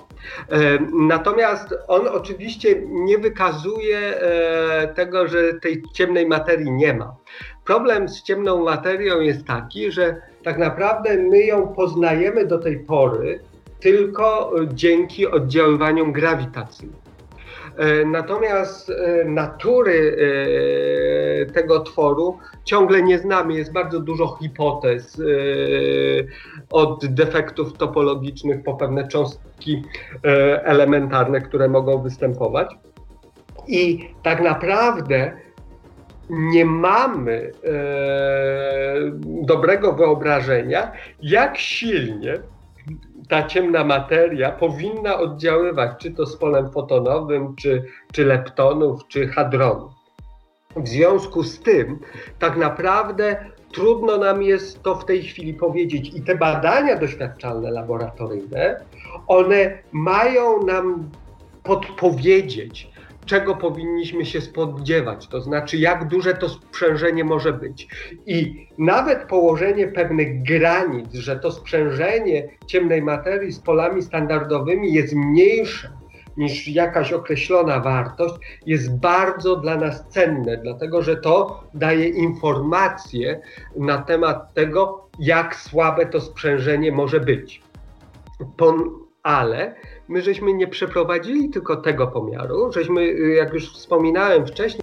[0.51, 7.17] E, natomiast on oczywiście nie wykazuje e, tego, że tej ciemnej materii nie ma.
[7.65, 13.41] Problem z ciemną materią jest taki, że tak naprawdę my ją poznajemy do tej pory
[13.81, 17.06] tylko dzięki oddziaływaniom grawitacyjnym.
[17.79, 20.17] E, natomiast e, natury
[21.49, 23.55] e, tego tworu ciągle nie znamy.
[23.55, 25.23] Jest bardzo dużo hipotez
[26.71, 29.83] od defektów topologicznych po pewne cząstki
[30.65, 32.75] elementarne, które mogą występować.
[33.69, 35.33] I tak naprawdę
[36.31, 37.53] nie mamy
[39.25, 42.39] dobrego wyobrażenia, jak silnie
[43.29, 49.93] ta ciemna materia powinna oddziaływać, czy to z polem fotonowym, czy, czy leptonów, czy hadronów.
[50.77, 51.99] W związku z tym,
[52.39, 53.37] tak naprawdę
[53.73, 56.15] trudno nam jest to w tej chwili powiedzieć.
[56.15, 58.81] I te badania doświadczalne, laboratoryjne,
[59.27, 61.11] one mają nam
[61.63, 62.91] podpowiedzieć,
[63.27, 67.89] czego powinniśmy się spodziewać, to znaczy jak duże to sprzężenie może być.
[68.27, 75.97] I nawet położenie pewnych granic, że to sprzężenie ciemnej materii z polami standardowymi jest mniejsze
[76.37, 78.35] niż jakaś określona wartość,
[78.67, 83.41] jest bardzo dla nas cenne, dlatego że to daje informacje
[83.77, 87.63] na temat tego, jak słabe to sprzężenie może być.
[89.23, 89.75] ale
[90.09, 94.83] my żeśmy nie przeprowadzili tylko tego pomiaru, żeśmy, y, jak już wspominałem wcześniej,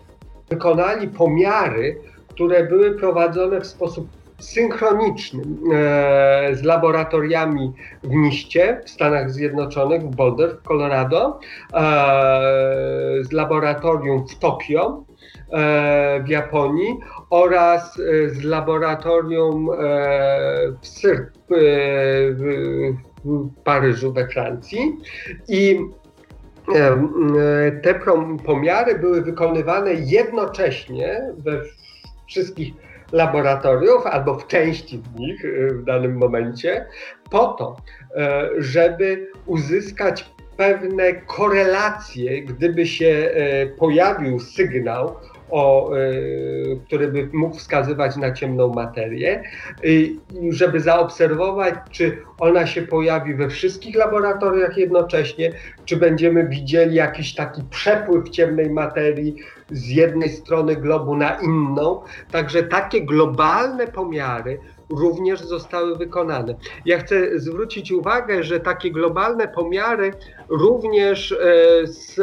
[0.49, 4.07] wykonali pomiary, które były prowadzone w sposób
[4.39, 11.39] synchroniczny e, z laboratoriami w Niście w Stanach Zjednoczonych, w Boulder w Colorado,
[11.73, 11.79] e,
[13.21, 15.03] z laboratorium w Tokio
[15.51, 16.97] e, w Japonii
[17.29, 19.69] oraz z laboratorium
[20.81, 21.55] w Syr w
[22.37, 23.12] w
[23.63, 24.97] Paryżu we Francji.
[25.47, 25.79] I
[26.75, 27.99] e, te
[28.45, 31.61] pomiary były wykonywane jednocześnie we
[32.27, 32.73] wszystkich
[33.11, 36.85] laboratoriów albo w części z nich e, w danym momencie,
[37.29, 37.77] po to,
[38.15, 45.15] e, żeby uzyskać pewne korelacje, gdyby się e, pojawił sygnał,
[45.53, 45.91] o,
[46.85, 49.43] który by mógł wskazywać na ciemną materię,
[50.49, 55.51] żeby zaobserwować, czy ona się pojawi we wszystkich laboratoriach jednocześnie,
[55.85, 59.35] czy będziemy widzieli jakiś taki przepływ ciemnej materii
[59.71, 62.01] z jednej strony globu na inną.
[62.31, 64.59] Także takie globalne pomiary
[64.97, 66.55] również zostały wykonane.
[66.85, 70.11] Ja chcę zwrócić uwagę, że takie globalne pomiary
[70.49, 71.35] również e,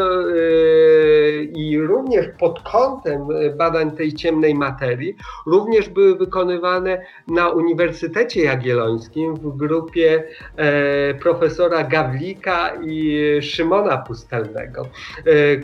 [0.00, 3.20] e, i również pod kątem
[3.56, 5.16] badań tej ciemnej materii
[5.46, 10.24] również były wykonywane na Uniwersytecie Jagiellońskim w grupie
[10.56, 14.86] e, profesora Gawlika i Szymona Pustelnego,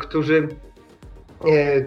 [0.00, 0.75] którzy E,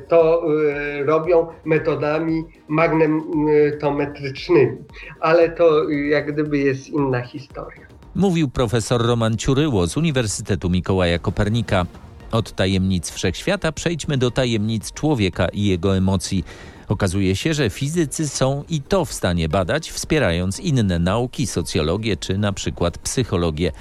[0.07, 4.77] to e, robią metodami magnetometrycznymi,
[5.19, 7.87] ale to jak gdyby jest inna historia.
[8.15, 11.85] Mówił profesor Roman Ciuryło z Uniwersytetu Mikołaja Kopernika.
[12.31, 16.43] Od tajemnic wszechświata przejdźmy do tajemnic człowieka i jego emocji.
[16.87, 22.37] Okazuje się, że fizycy są i to w stanie badać, wspierając inne nauki, socjologię czy
[22.37, 23.71] na przykład psychologię.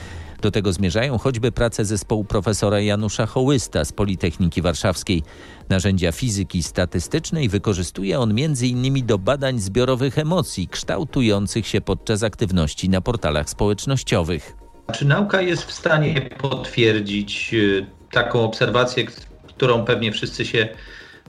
[0.43, 5.22] Do tego zmierzają choćby prace zespołu profesora Janusza Hołysta z Politechniki Warszawskiej.
[5.68, 9.07] Narzędzia fizyki statystycznej wykorzystuje on m.in.
[9.07, 14.57] do badań zbiorowych emocji kształtujących się podczas aktywności na portalach społecznościowych.
[14.95, 19.07] Czy nauka jest w stanie potwierdzić y, taką obserwację,
[19.47, 20.68] którą pewnie wszyscy się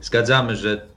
[0.02, 0.89] zgadzamy, że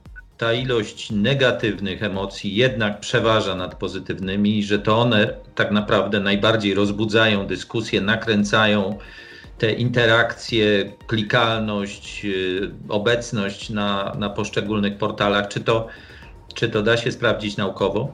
[0.43, 6.73] ta ilość negatywnych emocji jednak przeważa nad pozytywnymi i że to one tak naprawdę najbardziej
[6.73, 8.97] rozbudzają dyskusję, nakręcają
[9.57, 15.47] te interakcje, klikalność, y, obecność na, na poszczególnych portalach.
[15.47, 15.87] Czy to,
[16.53, 18.13] czy to da się sprawdzić naukowo?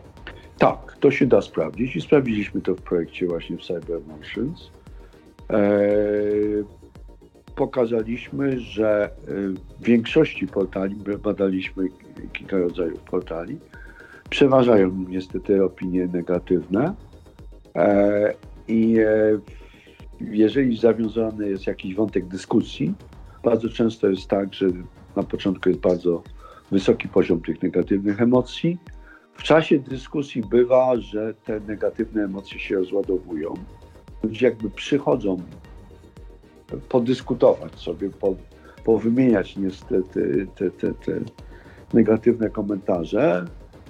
[0.58, 4.70] Tak, to się da sprawdzić i sprawdziliśmy to w projekcie właśnie w Cyber Emotions.
[5.50, 6.64] Eee,
[7.56, 11.88] pokazaliśmy, że y, w większości portali, badaliśmy
[12.28, 13.58] kilka rodzajów portali,
[14.30, 16.96] przeważają niestety opinie negatywne
[17.76, 18.34] e,
[18.68, 19.40] i e,
[20.22, 22.94] jeżeli zawiązany jest jakiś wątek dyskusji,
[23.44, 24.68] bardzo często jest tak, że
[25.16, 26.24] na początku jest bardzo
[26.72, 28.78] wysoki poziom tych negatywnych emocji.
[29.34, 33.54] W czasie dyskusji bywa, że te negatywne emocje się rozładowują.
[34.24, 35.38] Ludzie jakby przychodzą
[36.90, 38.36] podyskutować sobie, po,
[38.86, 41.20] powymieniać niestety te, te, te
[41.94, 43.46] negatywne komentarze.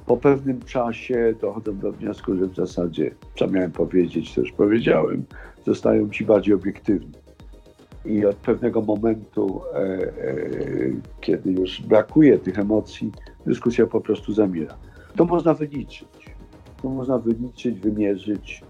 [0.05, 5.23] Po pewnym czasie dochodzą do wniosku, że w zasadzie, co miałem powiedzieć, już powiedziałem,
[5.65, 7.11] zostają ci bardziej obiektywni.
[8.05, 10.11] I od pewnego momentu, e, e,
[11.21, 13.11] kiedy już brakuje tych emocji,
[13.45, 14.75] dyskusja po prostu zamiera.
[15.15, 16.35] To można wyliczyć.
[16.81, 18.63] To można wyliczyć, wymierzyć.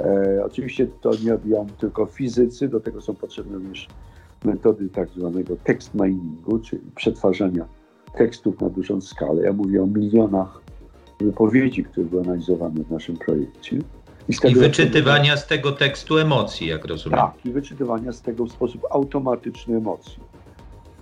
[0.00, 3.88] E, oczywiście to nie robią tylko fizycy, do tego są potrzebne również
[4.44, 7.68] metody tak zwanego text miningu, czyli przetwarzania
[8.16, 9.42] tekstów na dużą skalę.
[9.42, 10.60] Ja mówię o milionach
[11.20, 13.78] wypowiedzi, które były analizowane w naszym projekcie.
[14.28, 17.18] I, z I wyczytywania z tego tekstu emocji, jak rozumiem.
[17.18, 20.18] Tak, i wyczytywania z tego w sposób automatyczny emocji.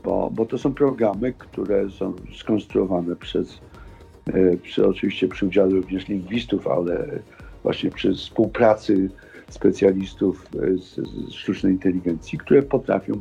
[0.05, 3.59] Bo, bo to są programy, które są skonstruowane przez,
[4.27, 7.19] e, przy, oczywiście przy udziale również lingwistów, ale
[7.63, 9.11] właśnie przy współpracy
[9.51, 10.95] specjalistów e, z,
[11.29, 13.13] z sztucznej inteligencji, które potrafią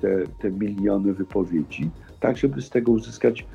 [0.00, 1.90] te, te miliony wypowiedzi,
[2.20, 3.46] tak żeby z tego uzyskać,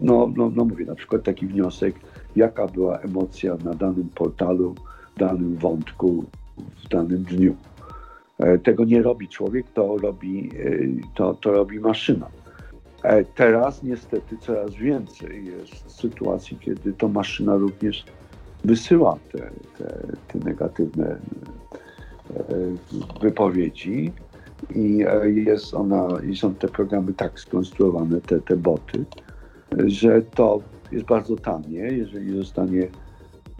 [0.00, 1.94] no, no, no mówię, na przykład taki wniosek,
[2.36, 4.74] jaka była emocja na danym portalu,
[5.16, 6.24] danym wątku,
[6.84, 7.56] w danym dniu.
[8.38, 10.78] E, tego nie robi człowiek, to robi, e,
[11.14, 12.28] to, to robi maszyna.
[13.02, 18.04] E, teraz niestety coraz więcej jest sytuacji, kiedy to maszyna również
[18.64, 19.38] wysyła te,
[19.78, 21.16] te, te negatywne
[23.20, 24.12] wypowiedzi
[24.74, 25.04] i
[25.46, 29.04] jest ona, i są te programy tak skonstruowane, te, te boty,
[29.86, 30.60] że to
[30.92, 32.88] jest bardzo tanie, jeżeli zostanie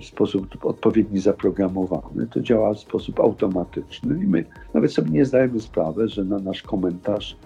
[0.01, 4.45] w sposób odpowiedni zaprogramowany, to działa w sposób automatyczny i my
[4.75, 7.37] nawet sobie nie zdajemy sprawy, że na nasz komentarz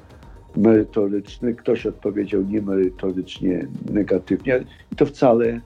[0.56, 5.60] merytoryczny ktoś odpowiedział niemerytorycznie, negatywnie i to wcale e,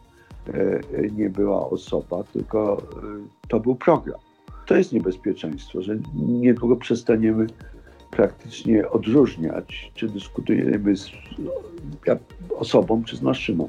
[1.17, 4.21] nie była osoba, tylko e, to był program.
[4.67, 7.47] To jest niebezpieczeństwo, że niedługo przestaniemy
[8.11, 11.11] praktycznie odróżniać, czy dyskutujemy z
[12.59, 13.69] osobą, czy z maszyną.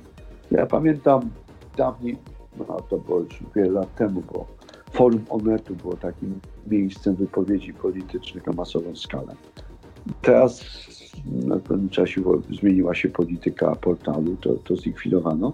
[0.51, 1.29] Ja pamiętam
[1.77, 2.17] dawniej,
[2.57, 4.47] no to było już wiele lat temu, bo
[4.93, 9.35] forum Onetu było takim miejscem wypowiedzi politycznych na masową skalę.
[10.21, 10.65] Teraz
[11.25, 12.21] na pewnym czasie
[12.59, 15.53] zmieniła się polityka portalu, to, to zlikwidowano.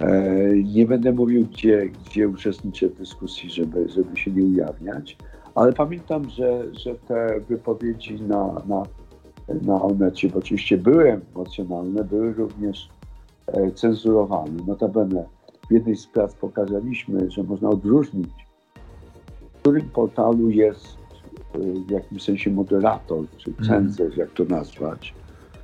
[0.00, 0.32] E,
[0.74, 5.16] nie będę mówił, gdzie, gdzie uczestniczę w dyskusji, żeby, żeby się nie ujawniać,
[5.54, 8.82] Ale pamiętam, że, że te wypowiedzi na, na,
[9.62, 12.88] na Onecie, bo oczywiście były emocjonalne, były również
[13.46, 14.62] e, cenzurowane.
[14.66, 15.24] Notabene
[15.68, 18.46] w jednej z prac pokazaliśmy, że można odróżnić,
[19.54, 20.98] w którym portalu jest
[21.54, 23.68] e, w jakimś sensie moderator, czy mhm.
[23.68, 25.14] cenzor, jak to nazwać,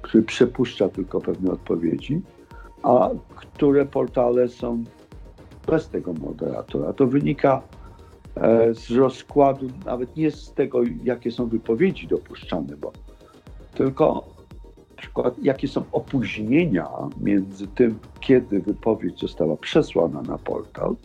[0.02, 2.22] który przepuszcza tylko pewne odpowiedzi,
[2.82, 4.84] a które portale są
[5.66, 6.92] bez tego moderatora.
[6.92, 7.62] To wynika
[8.72, 12.92] z rozkładu, nawet nie z tego, jakie są wypowiedzi dopuszczane, bo
[13.74, 14.24] tylko
[14.90, 16.88] na przykład jakie są opóźnienia
[17.20, 20.96] między tym, kiedy wypowiedź została przesłana na portal,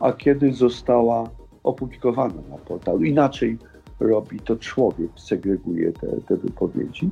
[0.00, 1.30] a kiedy została
[1.62, 3.04] opublikowana na portalu.
[3.04, 3.58] Inaczej
[4.00, 7.10] robi to człowiek, segreguje te, te wypowiedzi,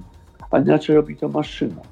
[0.50, 1.82] a inaczej robi to maszyna.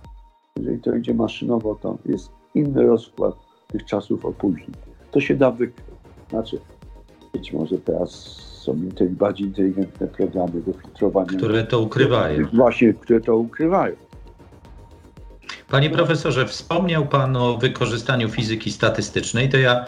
[0.56, 3.34] Jeżeli to idzie maszynowo, to jest inny rozkład
[3.66, 4.72] tych czasów opóźnień.
[5.10, 5.86] To się da wykryć.
[6.30, 6.58] Znaczy,
[7.36, 8.10] być może teraz
[8.62, 8.76] są
[9.10, 11.38] bardziej inteligentne programy do filtrowania.
[11.38, 12.46] Które to ukrywają.
[12.52, 13.96] Właśnie, które to ukrywają.
[15.70, 19.48] Panie profesorze, wspomniał Pan o wykorzystaniu fizyki statystycznej.
[19.48, 19.84] To ja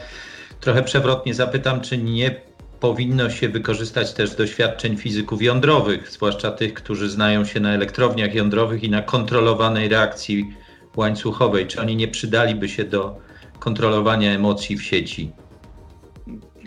[0.60, 2.40] trochę przewrotnie zapytam, czy nie
[2.80, 8.84] powinno się wykorzystać też doświadczeń fizyków jądrowych, zwłaszcza tych, którzy znają się na elektrowniach jądrowych
[8.84, 10.54] i na kontrolowanej reakcji
[10.96, 11.66] łańcuchowej.
[11.66, 13.18] Czy oni nie przydaliby się do
[13.58, 15.32] kontrolowania emocji w sieci?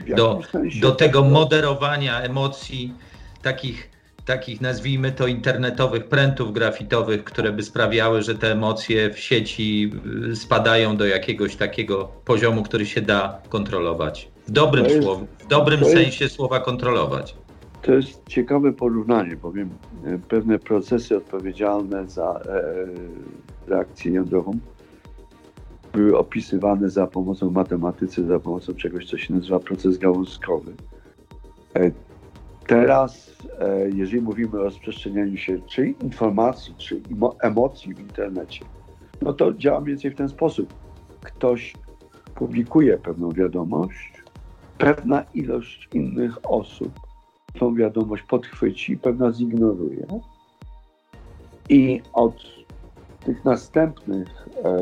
[0.08, 0.42] Do,
[0.82, 2.94] do tego moderowania emocji
[3.42, 3.90] takich,
[4.26, 9.92] takich, nazwijmy to, internetowych prętów grafitowych, które by sprawiały, że te emocje w sieci
[10.32, 14.32] y, spadają do jakiegoś takiego poziomu, który się da kontrolować.
[14.48, 17.36] W dobrym, jest, słowie, w dobrym sensie jest, słowa kontrolować.
[17.82, 19.70] To jest ciekawe porównanie, bowiem
[20.06, 22.64] e, pewne procesy odpowiedzialne za e,
[23.68, 24.60] reakcję jądrową
[25.94, 30.74] były opisywane za pomocą matematycy, za pomocą czegoś, co się nazywa proces gałązkowy.
[31.76, 31.92] E,
[32.68, 33.38] teraz,
[33.94, 37.02] jeżeli mówimy o rozprzestrzenianiu się czy informacji, czy
[37.42, 38.66] emocji w internecie,
[39.22, 40.74] no to działa mniej więcej w ten sposób.
[41.22, 41.74] Ktoś
[42.36, 44.24] publikuje pewną wiadomość,
[44.78, 47.00] pewna ilość innych osób
[47.60, 50.08] tą wiadomość podchwyci, pewna zignoruje.
[51.70, 52.36] I od
[53.26, 54.78] tych następnych, e, e,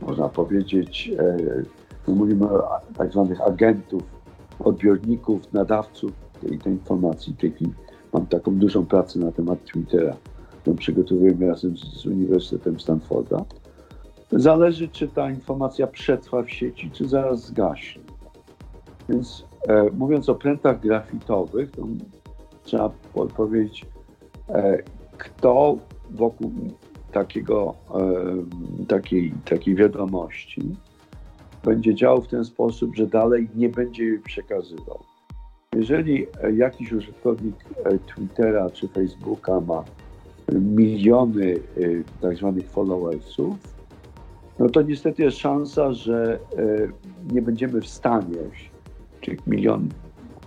[0.00, 1.10] można powiedzieć,
[2.08, 4.02] e, mówimy o tak zwanych agentów,
[4.58, 7.36] odbiorników, nadawców tej, tej informacji.
[8.12, 10.16] Mam taką dużą pracę na temat Twittera,
[10.60, 13.44] którą przygotowujemy razem z, z Uniwersytetem Stanforda
[14.32, 18.02] Zależy, czy ta informacja przetrwa w sieci, czy zaraz zgaśnie.
[19.08, 21.82] Więc e, mówiąc o prętach grafitowych, to
[22.64, 22.90] trzeba
[23.36, 23.86] powiedzieć,
[24.48, 24.82] e,
[25.18, 25.78] kto
[26.10, 26.52] wokół
[27.16, 30.62] takiego, e, takiej, takiej wiadomości
[31.64, 34.98] będzie działał w ten sposób, że dalej nie będzie jej przekazywał.
[35.76, 39.84] Jeżeli e, jakiś użytkownik e, Twittera czy Facebooka ma
[40.52, 41.54] miliony
[42.20, 43.56] tak zwanych followersów,
[44.58, 46.38] no to niestety jest szansa, że
[47.32, 48.42] nie będziemy w stanie
[49.22, 49.88] tych milion,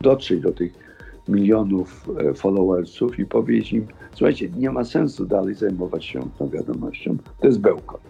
[0.01, 0.73] dotrzeć do tych
[1.27, 7.47] milionów followersów i powiedzieć im, słuchajcie, nie ma sensu dalej zajmować się tą wiadomością, to
[7.47, 8.01] jest bełkot.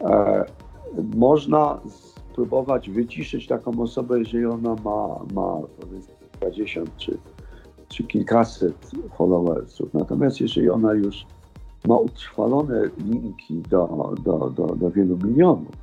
[0.00, 0.44] E,
[1.14, 1.80] można
[2.30, 7.18] spróbować wyciszyć taką osobę, jeżeli ona ma, ma powiedzmy 20 czy,
[7.88, 9.94] czy kilkaset followersów.
[9.94, 11.26] Natomiast jeżeli ona już
[11.88, 15.76] ma utrwalone linki do, do, do, do wielu milionów,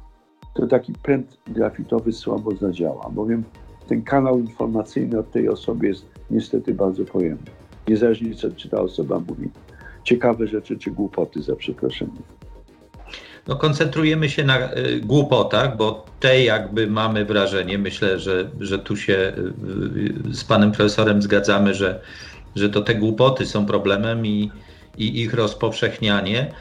[0.53, 3.43] to taki pęd grafitowy słabo zadziała, bowiem
[3.87, 7.56] ten kanał informacyjny od tej osoby jest niestety bardzo pojemny.
[7.87, 9.49] Niezależnie czy, czy ta osoba mówi
[10.03, 12.23] ciekawe rzeczy, czy głupoty, za przeproszeniem.
[13.47, 18.97] No, koncentrujemy się na y, głupotach, bo te jakby mamy wrażenie, myślę, że, że tu
[18.97, 22.01] się y, y, z panem profesorem zgadzamy, że,
[22.55, 24.51] że to te głupoty są problemem i,
[24.97, 26.51] i ich rozpowszechnianie.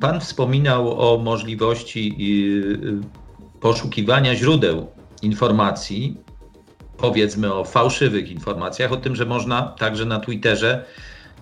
[0.00, 2.16] Pan wspominał o możliwości
[2.84, 4.86] y, poszukiwania źródeł
[5.22, 6.16] informacji,
[6.96, 10.84] powiedzmy o fałszywych informacjach, o tym, że można także na Twitterze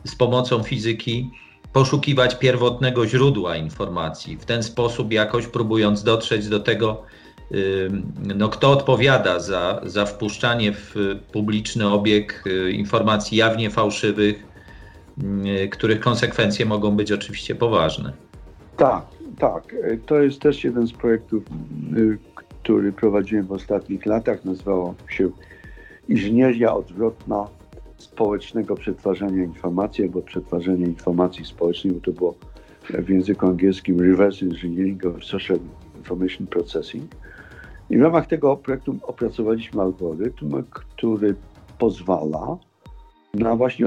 [0.04, 1.30] z pomocą fizyki
[1.72, 7.02] poszukiwać pierwotnego źródła informacji, w ten sposób jakoś próbując dotrzeć do tego,
[8.36, 10.94] no, kto odpowiada za, za wpuszczanie w
[11.32, 14.52] publiczny obieg y, informacji jawnie fałszywych,
[15.64, 18.12] Y, których konsekwencje mogą być oczywiście poważne.
[18.76, 19.04] Tak,
[19.38, 19.74] tak.
[20.06, 21.44] To jest też jeden z projektów,
[21.96, 22.18] y,
[22.62, 24.44] który prowadziłem w ostatnich latach.
[24.44, 25.30] Nazywało się
[26.08, 27.48] Inżynieria odwrotna
[27.96, 32.34] społecznego przetwarzania informacji albo przetwarzania informacji społecznej, bo to było
[32.90, 35.58] w języku angielskim Reverse Engineering of Social
[35.96, 37.14] Information Processing.
[37.90, 41.34] I w ramach tego projektu opracowaliśmy algorytm, który
[41.78, 42.56] pozwala
[43.34, 43.86] na właśnie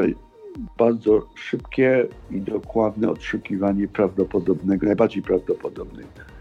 [0.77, 6.34] bardzo szybkie i dokładne odszukiwanie prawdopodobnego, najbardziej prawdopodobnych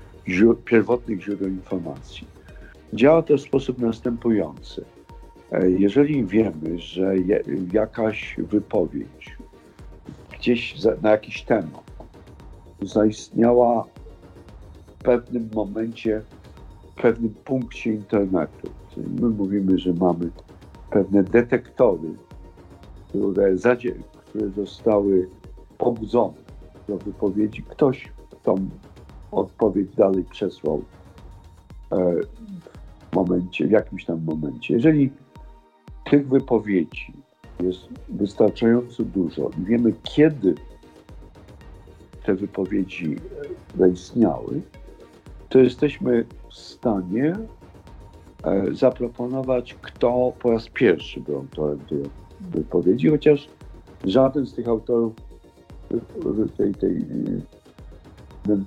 [0.64, 2.26] pierwotnych źródeł informacji.
[2.92, 4.84] Działa to w sposób następujący.
[5.52, 7.14] E, jeżeli wiemy, że
[7.72, 9.36] jakaś wypowiedź
[10.38, 11.84] gdzieś na jakiś temat
[12.82, 13.84] zaistniała
[14.86, 16.22] w pewnym momencie,
[16.96, 20.30] w pewnym punkcie internetu, czyli my mówimy, że mamy
[20.90, 22.08] pewne detektory,
[23.08, 25.28] które, zadzie, które zostały
[25.78, 26.34] pobudzone
[26.88, 28.12] do wypowiedzi, ktoś
[28.42, 28.68] tą
[29.34, 30.82] odpowiedź dalej przesłał
[31.92, 32.14] e,
[33.10, 34.74] w momencie, w jakimś tam momencie.
[34.74, 35.10] Jeżeli
[36.10, 37.12] tych wypowiedzi
[37.62, 40.54] jest wystarczająco dużo i wiemy, kiedy
[42.24, 43.16] te wypowiedzi
[43.78, 44.62] zaistniały,
[45.48, 47.36] to jesteśmy w stanie
[48.44, 52.02] e, zaproponować, kto po raz pierwszy był autorem tej
[52.40, 53.48] wypowiedzi, chociaż
[54.04, 55.12] żaden z tych autorów
[56.56, 57.42] tej, tej, ten,
[58.42, 58.64] ten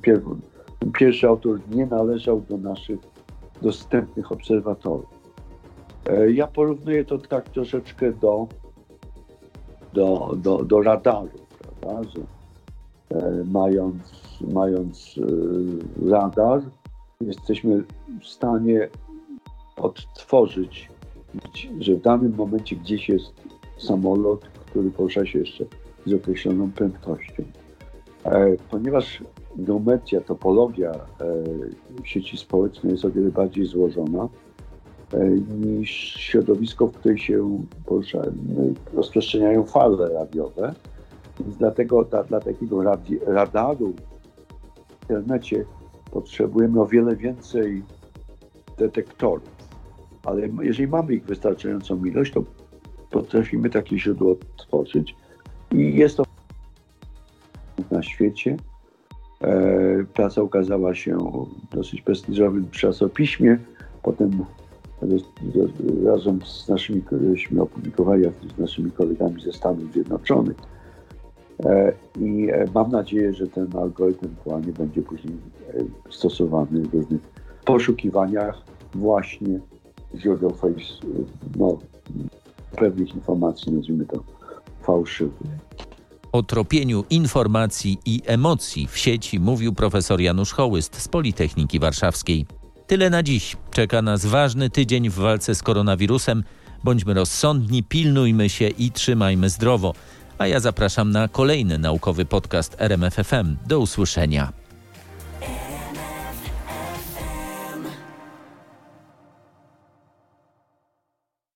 [0.93, 2.99] pierwszy autor nie należał do naszych
[3.61, 5.05] dostępnych obserwatorów.
[6.09, 8.47] E, ja porównuję to tak troszeczkę do,
[9.93, 12.09] do, do, do radaru, prawda?
[12.09, 12.21] Że
[13.17, 13.97] e, mając,
[14.53, 15.15] mając
[16.07, 16.61] e, radar,
[17.21, 17.83] jesteśmy
[18.21, 18.89] w stanie
[19.77, 20.89] odtworzyć,
[21.79, 23.33] że w danym momencie gdzieś jest
[23.77, 25.65] samolot, który porusza się jeszcze
[26.05, 27.43] z określoną prędkością.
[28.69, 29.23] Ponieważ
[29.57, 30.91] geometria, topologia
[32.03, 34.29] sieci społecznej jest o wiele bardziej złożona,
[35.13, 35.29] E,
[35.65, 37.59] niż środowisko, w którym się
[38.93, 40.73] rozprzestrzeniają fale radiowe.
[41.39, 43.93] Więc dlatego dla, dla takiego radi, radaru
[44.87, 45.65] w internecie
[46.11, 47.83] potrzebujemy o wiele więcej
[48.77, 49.57] detektorów.
[50.23, 52.43] Ale jeżeli mamy ich wystarczającą ilość, to
[53.11, 55.15] potrafimy takie źródło tworzyć
[55.71, 56.23] i jest to
[57.91, 58.57] na świecie.
[59.47, 63.57] E, praca ukazała się w dosyć prestiżowym czasopiśmie,
[64.03, 64.45] potem
[66.05, 67.01] razem z naszymi,
[67.33, 68.23] żeśmy opublikowali
[68.55, 70.57] z naszymi kolegami ze Stanów Zjednoczonych.
[71.65, 75.37] E, I e, mam nadzieję, że ten algorytm aktualnie będzie później
[76.09, 77.21] stosowany w różnych
[77.65, 78.61] poszukiwaniach
[78.93, 79.59] właśnie
[80.15, 81.07] źródeł face,
[81.57, 81.77] no,
[82.75, 84.23] pewnych informacji, nazwijmy to
[84.81, 85.47] fałszywych.
[86.37, 92.45] O tropieniu informacji i emocji w sieci mówił profesor Janusz Hołyst z Politechniki Warszawskiej.
[92.87, 93.57] Tyle na dziś.
[93.71, 96.43] Czeka nas ważny tydzień w walce z koronawirusem.
[96.83, 99.93] Bądźmy rozsądni, pilnujmy się i trzymajmy zdrowo.
[100.37, 103.55] A ja zapraszam na kolejny naukowy podcast RMFFM.
[103.67, 104.66] Do usłyszenia.